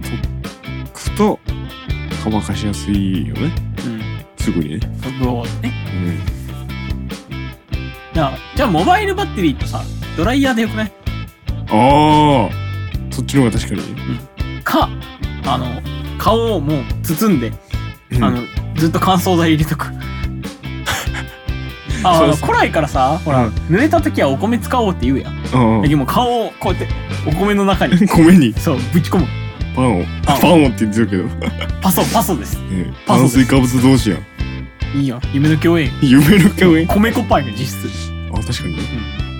[0.00, 1.40] ー、とくと
[2.24, 3.52] 乾かしやすいよね。
[3.84, 4.02] うん。
[4.38, 4.80] すぐにね。
[5.20, 5.74] ブオーってね。
[5.94, 6.18] うん。
[8.14, 9.82] じゃあじゃあモバイルバッテリーとさ
[10.16, 10.92] ドライヤーでよくない？
[11.70, 12.50] ああ
[13.10, 13.82] そっちの方が確かに。
[14.64, 14.88] か
[15.46, 15.80] あの
[16.22, 17.52] 顔をもう包んで、
[18.12, 18.24] うん。
[18.24, 18.42] あの
[18.76, 19.86] ずっと乾燥剤入れとく。
[22.04, 23.52] あ あの古来からさほら、うん。
[23.68, 25.32] 濡れた時はお米使おうって言うやん。
[25.52, 26.88] ああでも顔をこうやって
[27.26, 27.98] お米の中に。
[28.06, 28.54] 米に？
[28.56, 29.26] そうぶち込む。
[29.74, 30.04] パンを。
[30.24, 31.30] パンをって言ってるけど、ね、
[31.80, 32.56] パソパソです。
[33.04, 34.16] パソ炭水化物同士や
[34.94, 34.98] ん。
[35.00, 35.20] いいよ。
[35.32, 35.90] 夢の共演。
[36.02, 36.86] 夢の共演？
[36.86, 38.12] 米粉パンが実質。
[38.32, 38.82] あ確かにね、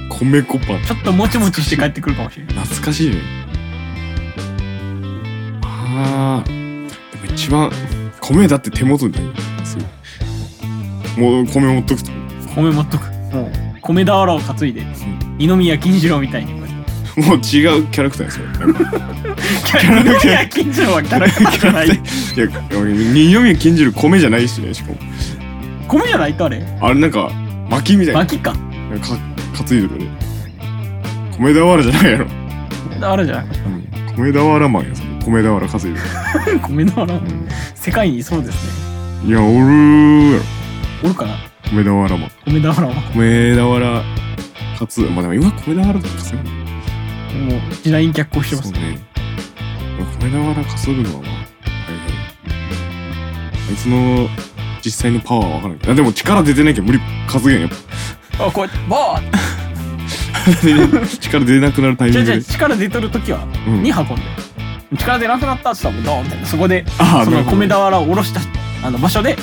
[0.08, 0.82] 米粉パン。
[0.84, 3.16] ちょっともちもちして帰ってくるかもしれない懐かしいね。
[5.62, 6.52] あー。
[6.52, 6.61] でも
[7.34, 7.70] 一番
[8.20, 9.24] 米だって手元にない。
[9.24, 9.32] よ
[9.64, 9.76] す
[11.16, 12.10] ぐもう米持っとくと。
[12.54, 13.10] 米持っとく。
[13.34, 14.82] もう米俵を担いで
[15.38, 16.52] 二宮金次郎みたいに。
[16.54, 18.46] もう違うキャラクターですよ
[19.82, 21.86] 二宮金次郎はキャラクターじゃない。
[21.86, 21.96] いや
[23.12, 24.98] 二宮金次郎米じゃないしねしかも。
[25.88, 26.64] 米じゃないとあれ？
[26.80, 27.30] あれなんか
[27.68, 28.20] 薪みたいな。
[28.20, 28.52] 薪か。
[28.52, 30.06] か担いでるね。
[31.36, 32.26] 米俵じゃないやろ、
[33.02, 33.46] あるじゃん。
[34.16, 35.96] 米俵マンやそれ米俵担いでる、
[36.68, 37.02] 米俵。
[37.14, 37.48] うん。
[37.74, 38.66] 世界にいそうです
[39.24, 39.28] ね。
[39.28, 40.44] いやおるやろ。
[41.04, 41.34] おるかな？
[41.72, 42.68] 米俵マン米俵。
[42.88, 44.02] は米俵
[44.78, 46.48] かつまあでも今米俵とか稼ぐ
[47.44, 48.98] もう時代に逆行してますそうね。
[50.20, 51.32] 米俵稼ぐのはまあ
[51.86, 53.68] 大変。
[53.68, 54.28] あいつの
[54.84, 57.00] 実際のパワーは分からないあでも力出てなきゃ無理。
[57.28, 57.66] 稼げんや。
[57.68, 57.70] っ
[58.38, 59.30] あこうやってバーって。
[60.98, 62.40] ぱ力出なくなるタイミングで。
[62.40, 63.82] じゃあ力出とる時は、うん。
[63.84, 64.14] に運んで
[64.96, 67.56] 力出なくなったって言ったらもうドーンってそこでそのああなるほど。
[67.56, 68.40] 米俵を下ろした
[68.86, 69.36] あの場所で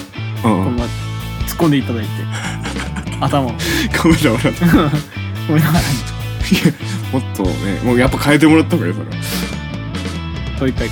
[0.43, 0.87] うん突っ
[1.57, 2.09] 込んでいただいて
[3.19, 3.51] 頭を。
[4.03, 4.37] 米俵。
[5.49, 5.59] 米俵に
[7.11, 9.05] もっとねもうやっぱ変えてもらった方がいいそれ
[10.59, 10.89] 取りたい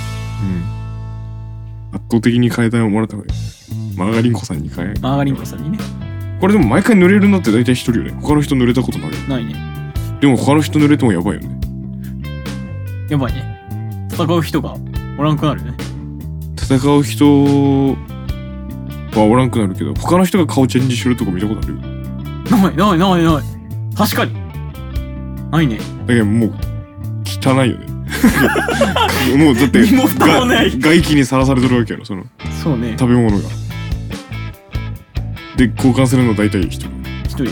[1.92, 3.96] 圧倒的に変えてもらった方がいい。
[3.96, 4.94] マーガリンコさんに変え。
[5.00, 5.78] マーガリンコさんにね。
[6.40, 8.14] これでも毎回濡れるのって大体一人よね。
[8.20, 9.54] 他の人濡れたことないよないね。
[10.20, 11.58] でも他の人濡れてもやばいよね。
[13.08, 13.57] やばいね
[14.24, 14.74] 戦う人が
[15.18, 15.76] おらんくなるよね。
[16.56, 17.26] 戦う人
[19.18, 21.78] はおらんくなるけど他の人が顔チェンジするとこ見たことある？
[22.50, 23.96] ないないないない。
[23.96, 24.34] 確かに。
[25.50, 25.78] ないね。
[26.06, 26.52] だけどもう
[27.26, 27.86] 汚いよね。
[29.36, 30.70] もうだって身も蓋もない。
[30.78, 32.24] が外気にさらされてるわけやろその
[32.62, 32.96] そうね。
[32.98, 33.44] 食べ物が。
[35.56, 36.88] で交換するの大体一人。
[37.28, 37.50] 一人。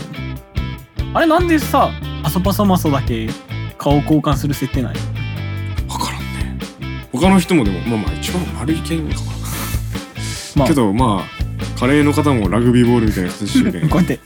[1.13, 1.89] あれなんでさ
[2.23, 3.29] アソパソマソだけ
[3.77, 4.93] 顔交換する設定ない？
[4.95, 5.16] 分からんね
[7.13, 9.03] 他の人もでもまあまあ一番丸い系か
[10.55, 10.67] まあ。
[10.67, 14.19] けどまあカレーの方もラグビーボールみたいな形し てるけんこうやって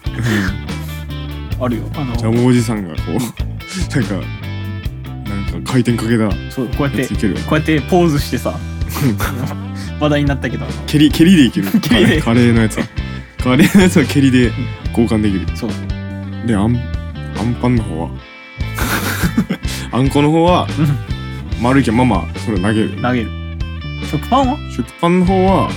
[1.59, 1.83] あるよ。
[1.95, 2.15] あの。
[2.17, 3.13] ジャムおじさんがこう
[3.95, 4.15] なんか
[5.29, 8.57] なんか回転かけたやそうこうやってついけるこうやってポーズしてさ。
[9.99, 10.65] 話題になったけど。
[10.87, 11.67] 蹴り蹴りでいける。
[11.79, 12.21] 蹴りで。
[12.21, 12.85] カレーのやつは。
[13.43, 14.51] カレーのやつは蹴りで
[14.89, 15.45] 交換できる。
[15.55, 15.71] そう。
[16.47, 18.09] であんあんパンの方は？
[19.91, 20.67] あんこの方は
[21.61, 23.01] 丸いけんまあまあそれ投げる？
[23.01, 23.29] 投げる。
[24.09, 24.57] 食パンは？
[24.71, 25.69] 食パンの方は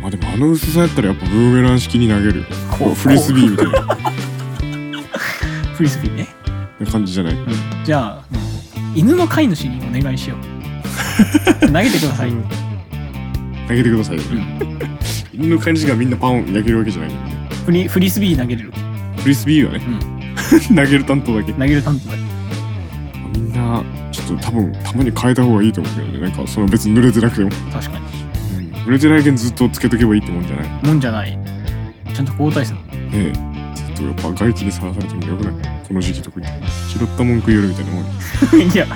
[0.00, 2.44] まあでもあの薄さやったらやっぱブーメラン式に投げる。
[2.78, 3.96] こうフリスビーみたいな。
[5.74, 6.28] フリスビーね、
[6.90, 7.34] 感じじゃない？
[7.34, 7.46] うん、
[7.84, 8.24] じゃあ、
[8.94, 10.40] 犬の飼い主にお願いしよう。
[11.66, 12.32] 投げてください、
[13.68, 14.18] 投げてください
[15.32, 17.10] 犬の飼い主がみんなパンを焼けるわけじゃない。
[17.64, 18.72] フリフリスビー投げれる。
[19.16, 19.80] フリスビーはね、
[20.68, 21.52] 投げる担当だけ。
[21.52, 23.38] 投げる担当だけ。
[23.40, 23.82] みんな
[24.12, 26.18] ちょっと多分たまに変えた方がいいと思うけどね。
[26.20, 28.06] なんかその別に濡れてなくても、確かに。
[28.58, 30.64] うん、濡れてないけんずっとつけとけばいいってもんじゃない。
[30.68, 31.38] ねもんじゃない。
[32.14, 32.78] ちゃんと交代する
[33.12, 33.32] え
[33.74, 35.54] ずっとやっぱ外気にさらされてもよくない？
[35.86, 36.46] この時期特に。
[36.88, 38.04] 拾ったもん食いよるみたいなもん。
[38.72, 38.86] いや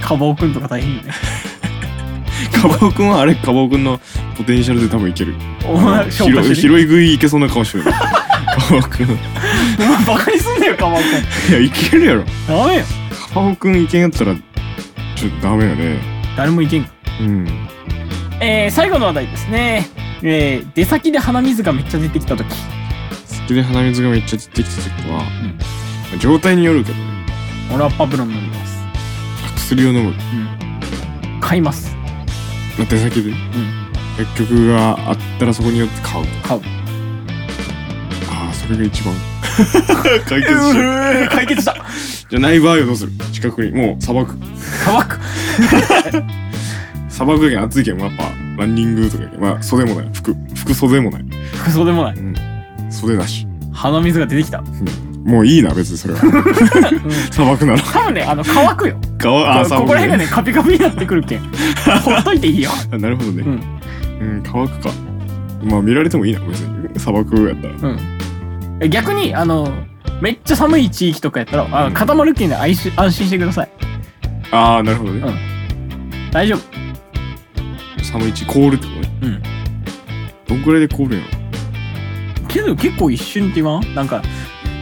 [0.00, 1.12] カバオくんとか大変よね。
[2.60, 3.34] カバオくんはあれ？
[3.34, 4.00] カバオくんの
[4.36, 5.34] ポテンシャルで多分いける。
[5.66, 7.84] お前消化広い食いいけそうな顔してる。
[7.90, 7.90] カ
[8.72, 9.10] バオくん。
[9.10, 9.18] い
[9.78, 11.52] お前バカにすんなよカバオくん。
[11.52, 12.24] やいけるやろ。
[12.48, 12.84] ダメよ。
[13.32, 14.34] カバオくんいけんやったら
[15.20, 16.00] ちょっとダメよね。
[16.34, 16.90] 誰もいけんか。
[17.20, 17.46] うん。
[18.40, 19.86] えー、最後の話題ですね。
[20.22, 22.48] えー、出先で鼻水がめっちゃ出てきた時。
[22.48, 22.54] 好
[23.46, 25.24] きで鼻水がめっちゃ出てきた時は、ま
[26.14, 27.04] あ状態によるけどね。
[27.70, 28.80] 俺はパブロン飲みます。
[29.56, 30.08] 薬を飲む。
[30.08, 31.40] うん。
[31.40, 31.94] 買います。
[32.78, 33.28] まあ出先で。
[33.28, 33.36] うん。
[34.16, 36.24] 薬局があったらそこによって買う。
[36.42, 36.62] 買う。
[38.30, 39.14] ああそれが一番。
[40.26, 41.74] 解決しよう解決した
[42.30, 43.12] じゃない場合はどうする？
[43.32, 43.72] 近くに。
[43.72, 44.34] もう砂漠。
[44.84, 45.18] 乾く
[47.08, 48.24] 砂漠や暑いけんやっぱ
[48.56, 50.10] ランニングとかやけんまあ袖もない。
[50.14, 51.24] 服服袖もない。
[51.54, 52.16] 服装でもない。
[52.16, 52.34] うん。
[52.90, 56.20] 袖だし、鼻水が出てきた、うん、もういいな別にそれは。
[56.22, 57.80] うん、 砂漠なら。
[57.80, 58.96] 多分ねあの乾くよ。
[59.18, 61.40] 川あこここら辺がねカピカピになってくるけん。
[62.02, 62.70] ほっといていいよ。
[62.92, 63.42] あなるほどね。
[63.42, 63.52] うん。
[63.52, 64.90] うん乾くか。
[65.64, 66.98] まあ見られてもいいな別に。
[66.98, 67.90] 砂漠やったら。
[67.90, 67.98] うん。
[68.80, 69.72] え逆にあの
[70.20, 71.94] めっちゃ寒い地域とかやったらあうん。
[71.94, 73.70] 固まるけんで安心安心してください。
[74.52, 75.22] ああなるほどね、
[76.32, 76.60] 大丈夫。
[78.04, 79.10] 寒い地凍るってことね。
[79.22, 79.42] うん。
[80.46, 81.26] どんくらいで凍るんや
[82.48, 83.94] けど結構一瞬って言わん？
[83.94, 84.22] なんか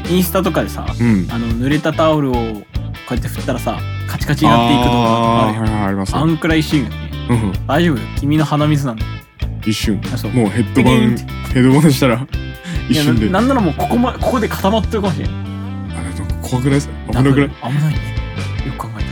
[0.09, 1.29] インスタとかでさろうん。
[1.31, 6.15] あの濡れたタオルをこうやって振ったらさカチカチになっていく動画とかああーはいはいあります。
[6.15, 6.97] ねあんくらい一瞬やね
[7.31, 7.97] うん大丈夫？
[7.99, 9.05] よ君の鼻水なんだ
[9.67, 10.01] 一瞬。
[10.15, 10.31] あそう。
[10.33, 11.19] もうヘッドバン
[11.53, 12.27] ヘッドバンしたら
[12.89, 13.27] 一瞬で。
[13.27, 15.29] ななんならもうここまここで固まってるかもしれん。
[15.31, 15.33] あ
[16.03, 16.89] れなんか怖くないです。
[16.89, 17.35] か危なくない？
[17.35, 18.01] 危ないね。
[18.67, 19.05] よく考え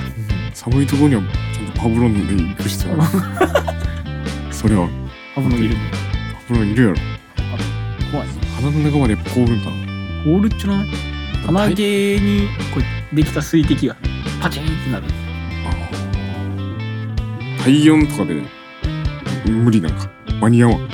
[0.55, 3.03] 寒いところにはちゃんとパブロンで行く必要ある
[4.53, 4.89] それは。
[5.35, 5.65] たら危ない。
[5.67, 5.77] いる
[6.49, 6.97] パブロンいるやろ。
[8.11, 9.77] 怖い鼻の中までやっぱ凍るんかな
[10.25, 10.89] 凍るっちゅない？
[11.47, 12.81] 鼻毛にこ
[13.13, 13.97] うできた水滴が
[14.41, 15.05] パチンってなる。
[15.67, 17.65] あー。
[17.65, 18.43] 体温とかで
[19.51, 20.09] 無理なんか。
[20.41, 20.89] 間に合わん。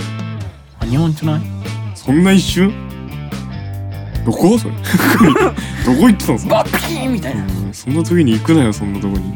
[0.80, 1.41] あ日本っちゅない？
[2.05, 2.72] そんな一瞬？
[4.24, 4.59] どこ？
[4.59, 4.74] それ。
[5.86, 7.42] どこ行ってたんすかバッピーンみたいな。
[7.42, 9.34] うんそんな時に行くなよそんなとこに。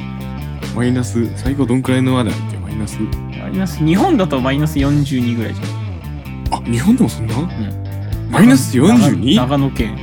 [0.74, 2.98] マイナス最高どんくらいのまであるっけマイナス。
[3.00, 6.62] マイナス日本だとマイナス42ぐらいじゃん。
[6.62, 7.48] あ日本でもそんな、ん。
[8.30, 9.34] マイナス 42?
[9.36, 9.96] 長長野県。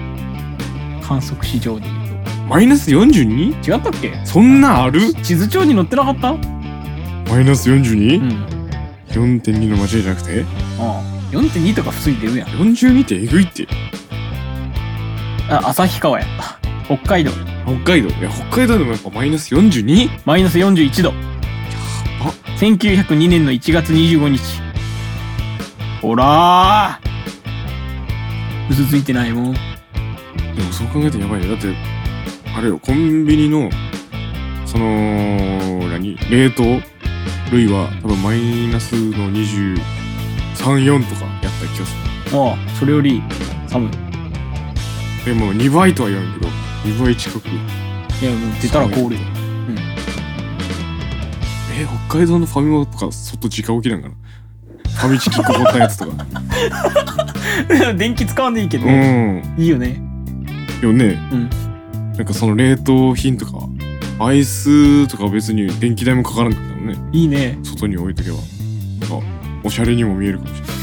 [1.01, 2.03] 観測史上で言う
[2.49, 3.61] マイナス 42?
[3.63, 4.19] と違ったっけ？
[4.25, 5.13] そんなある？
[5.15, 6.31] 地図帳に載ってなかった？
[6.31, 6.41] うん
[7.29, 10.43] マイナス 42?4.2、あ4.2の間違いじゃなくて？
[10.79, 11.01] あ
[11.33, 12.49] 4.2とか普通に出るやん。
[12.49, 13.67] 42ってえぐいって。
[15.49, 16.25] あ旭川や。
[16.25, 17.31] った北海道。
[17.65, 18.09] 北海道？
[18.09, 20.09] いや北海道でもやっぱマイナス 42?
[20.25, 21.11] マイナス41度。
[22.21, 24.41] あ1902年の1月25日。
[26.01, 27.09] ほらー。
[28.69, 29.53] 嘘ついてないもん。
[29.53, 29.59] で
[30.61, 31.73] もそう考えたらやばいねだって
[32.55, 33.71] あれよコンビニの
[34.67, 34.85] その
[35.89, 36.15] 何？
[36.29, 36.81] 冷凍
[37.51, 39.31] 類は多分マイナスの
[40.63, 41.95] 234とかやった気がす
[42.33, 43.21] ああそれより
[43.67, 43.91] 寒い。
[43.91, 43.97] る
[45.25, 46.47] でも2倍とは言わんけど
[46.85, 47.47] 2倍近く。
[47.47, 47.51] い
[48.25, 49.21] やもう出たら凍るよ。
[51.75, 54.15] え北海道のファミマとか外直置きなんかな？
[54.89, 56.25] ファミチキこぼったやつとか。
[57.97, 59.55] 電気使わんでいいけど、うん。
[59.57, 60.01] いいよね。
[60.81, 61.19] よね。
[61.31, 61.49] うん。
[62.13, 63.53] なんかその冷凍品とか
[64.19, 68.37] アイスとか別に電気代もかからんかったもんねいいね外に置いとけば
[69.63, 70.75] おしゃれにも見えるかもしれない。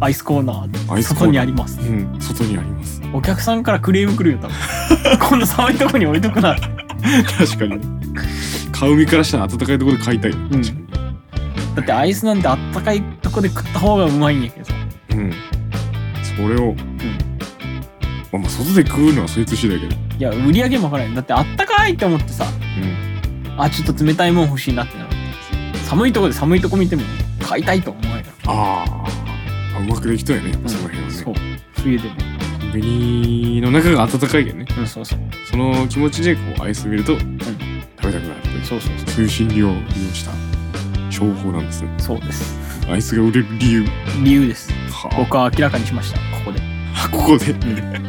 [0.00, 1.26] アイスコーナーアイスコーナー。
[1.26, 1.80] 外にあります。
[1.80, 3.00] うん外にあります。
[3.12, 5.18] お客さんからクレーム来るよ多分。
[5.28, 6.56] こんな寒いとこに置いとくな
[7.38, 7.80] 確かに
[8.72, 10.72] 買う身からしたら暖かいところで買いたい、ん確か
[11.76, 14.66] だってアイスなんてあったかいとこで食った方がうまいんやけど
[15.10, 15.32] うん。
[16.36, 20.00] それを、まあ、まあ外で食うのはそいつ次第だけど。
[20.18, 23.60] いや売り上げもわからないだってあったかいって思ってさうん。
[23.60, 25.10] あちょっと冷たいもん欲しいなってなる。
[25.84, 27.02] 寒いとこで寒いとこ見ても
[27.52, 31.10] 買いたいと思わないかあーあうまくできたよね、ら、その辺はね。
[31.12, 31.34] そう。
[31.82, 34.66] 冬でもコンビニの中が暖かいけどね。
[34.78, 35.18] うんそうそう。
[35.50, 37.48] その気持ちでこうアイス見ると、食べた
[38.00, 38.20] くなる
[38.64, 38.80] そう。
[38.80, 39.24] そうそうそう。
[39.24, 40.32] いう心理を利用した
[41.10, 41.90] 商法なんですね。
[41.98, 42.58] そうです。
[42.88, 43.84] アイスが売れる理由。
[44.24, 44.72] 理由です。
[44.90, 46.18] は僕は明らかにしました。
[46.18, 46.60] ここで。
[46.94, 47.54] あここで。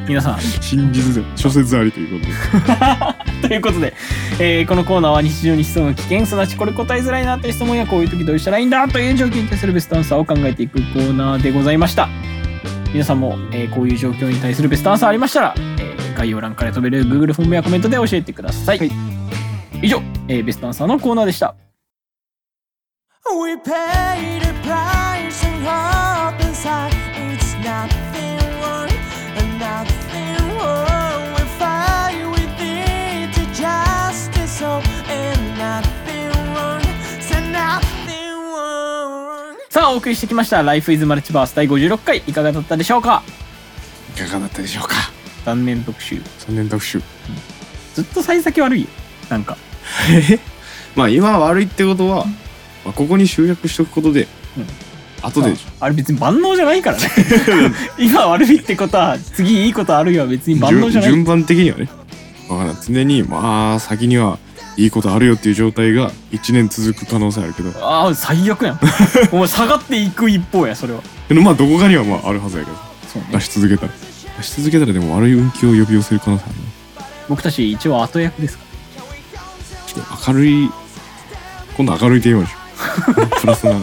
[0.07, 0.39] 皆さん。
[0.39, 3.93] 真実で諸説ありということで ということで、
[4.39, 12.07] えーこのコーナーは日常に潜む危険すなわちこれ答えづらいなという質問やこういう時どうしたらいいんだという状況に対するベストアンサーを考えていくコーナーでございました。
[12.93, 18.91] 皆さんも、えーこういう状況に対するベストアンサーありましたら、えー概要欄から飛べる Google フォームやコメントで教えてください、はい。
[19.81, 21.55] 以上、えーベストアンサーのコーナーでした
[23.41, 26.02] We the price and
[39.93, 43.21] お送りしてきました Life is Multiverse 第56回いかがだったでしょうか？
[44.15, 44.95] いかがだったでしょうか？
[45.45, 46.15] 残念特集。
[46.15, 46.99] 3年特集。
[47.93, 48.81] ずっと幸先悪い？
[48.81, 48.87] よ
[49.29, 49.55] なんか。
[50.95, 52.25] まあ今悪いってことは、
[52.83, 54.27] まあ、ここに集約しとくことで、
[54.57, 54.67] うん。
[55.21, 57.09] 後であれ別に万能じゃないからね。
[57.99, 60.23] 今悪いってことは次いいことあるよ。
[60.23, 61.09] は別に万能じゃない。
[61.11, 61.87] 順順番的にはね。
[62.49, 64.39] わからん常にまあ先には
[64.77, 67.71] いいことあるよっていう状態が1年続く可能性あるけど。
[67.85, 68.79] ああ最悪やん。
[69.31, 71.01] お前下がっていく一方やそれは。
[71.27, 72.77] けどまあどこかにはまああるはずやけど。
[73.11, 73.27] そうね。
[73.33, 73.91] 出し続けたら。
[74.37, 76.61] 出し続けたらでも悪い運気を呼び寄せる可能性あるね
[77.29, 78.63] 僕たち一応後役ですか
[79.87, 80.69] ちょっと明るい
[81.77, 82.57] 今度明るいテーマでしょ
[83.41, 83.77] プラスな。
[83.77, 83.81] っ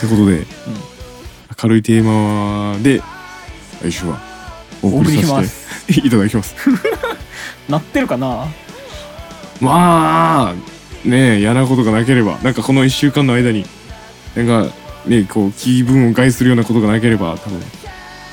[0.00, 0.46] てことで、
[1.62, 2.02] 明るいテー
[2.72, 3.02] マで
[3.82, 4.20] 来週は
[4.82, 6.54] お送りさせて いただきます。
[7.70, 8.46] らなってるかな？
[9.60, 10.54] まあ
[11.08, 13.64] ねえ嫌なことがなければなんかこの1週間の間に
[14.34, 14.74] なんか
[15.06, 17.60] ねこう気分を害するようなことがなければ多分。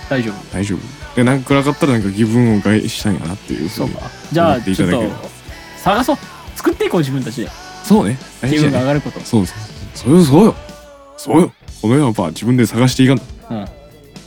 [0.10, 0.54] 大丈夫。
[0.54, 1.16] 大丈夫。
[1.16, 4.02] でなんか暗かったらなんか気分を害したんやなっていうそううか。
[4.32, 5.04] じゃあちょっと
[5.78, 6.18] 探そう。
[6.56, 7.50] 作っていこう自分たちで。
[7.84, 8.18] そうね。
[8.42, 9.20] 大気分が上がること。
[9.22, 9.58] そうそう。
[9.96, 10.56] そうよそうよ。
[11.18, 11.54] そうよ。
[11.82, 13.24] この世はやっぱ自分で探していかんと。
[13.50, 13.66] うん。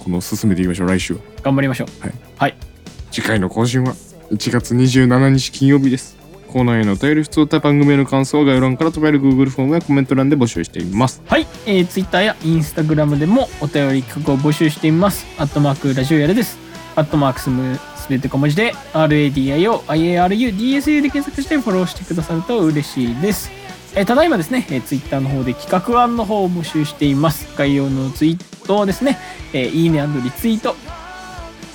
[0.04, 1.20] この進めていきましょう来週は。
[1.42, 2.02] 頑張りましょう。
[2.02, 2.12] はい。
[2.38, 2.56] はい。
[3.10, 3.94] 次回の更新は
[4.30, 6.16] 1月27日金曜日です
[6.56, 15.26] コーナーへのお便り普通歌番組への感想は概要欄から飛べる Google フォームやコメント欄で募集していますはい、えー、Twitter や Instagram でもお便り企画を募集しています。
[15.38, 16.56] アットマークラジオやれです。
[16.94, 23.50] アットマークすむすべて小文字で RADIO IARU DSU で検索してフォローしてくださると嬉しいです。
[23.94, 27.54] えーただいまですね、えー、Twitter の方で企画案の方を募集しています。
[27.58, 29.18] 概要のツイートをですね、
[29.52, 30.74] えーいいねリツイート、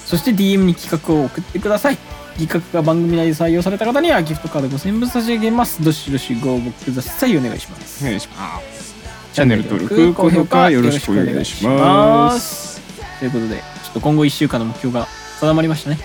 [0.08, 2.21] そして DM に企画を送ってください。
[2.38, 5.84] 企画が番組内で採用された方にはギフトカード5000分差し上げます。
[5.84, 7.38] どしどしご応募ください。
[7.38, 8.04] お願いします。
[8.04, 8.96] お願いします
[9.34, 12.82] チャンネル登録高評価よろしくお願いしますす。
[13.20, 13.62] ということで、ちょ
[13.92, 15.08] っと今後1週間の目標が
[15.40, 16.00] 定まりましたね。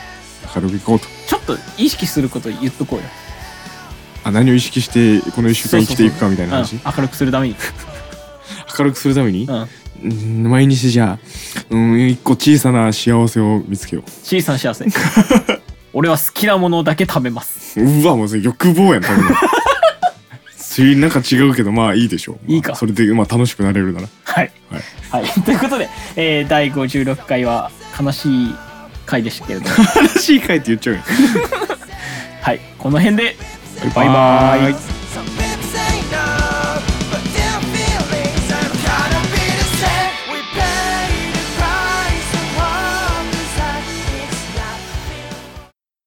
[0.54, 3.04] 明るくいこうとちょっと意識すること言っとこうよ。
[4.22, 6.76] あ何を意識してこの1週間生きていくかみたいな話？
[6.76, 7.56] うん、明るくするために。
[8.78, 9.44] 明るくするために？
[9.44, 9.68] うん、
[10.04, 10.06] う
[10.46, 11.24] ん毎日じゃあ
[11.70, 14.84] うん一個小さな幸せを見つけよ小さな幸せ。
[15.98, 17.80] 俺は好きなものだけ食べます。
[17.80, 19.34] ううわもうそれ欲望やん多分。
[20.54, 22.74] 次なんか違うけどまあいいでしょう、まあいいか。
[22.74, 24.08] それでまあ楽しくなれるなら。
[24.24, 24.52] はい。
[24.70, 25.24] はい。
[25.24, 25.32] はい。
[25.40, 28.54] ということで、えー第56回は悲しい
[29.06, 29.74] 回でしたけれども、
[30.14, 31.00] 悲しい回って言っちゃうよ。
[32.42, 32.60] はい。
[32.78, 33.36] この辺で、
[33.94, 34.95] バイバイ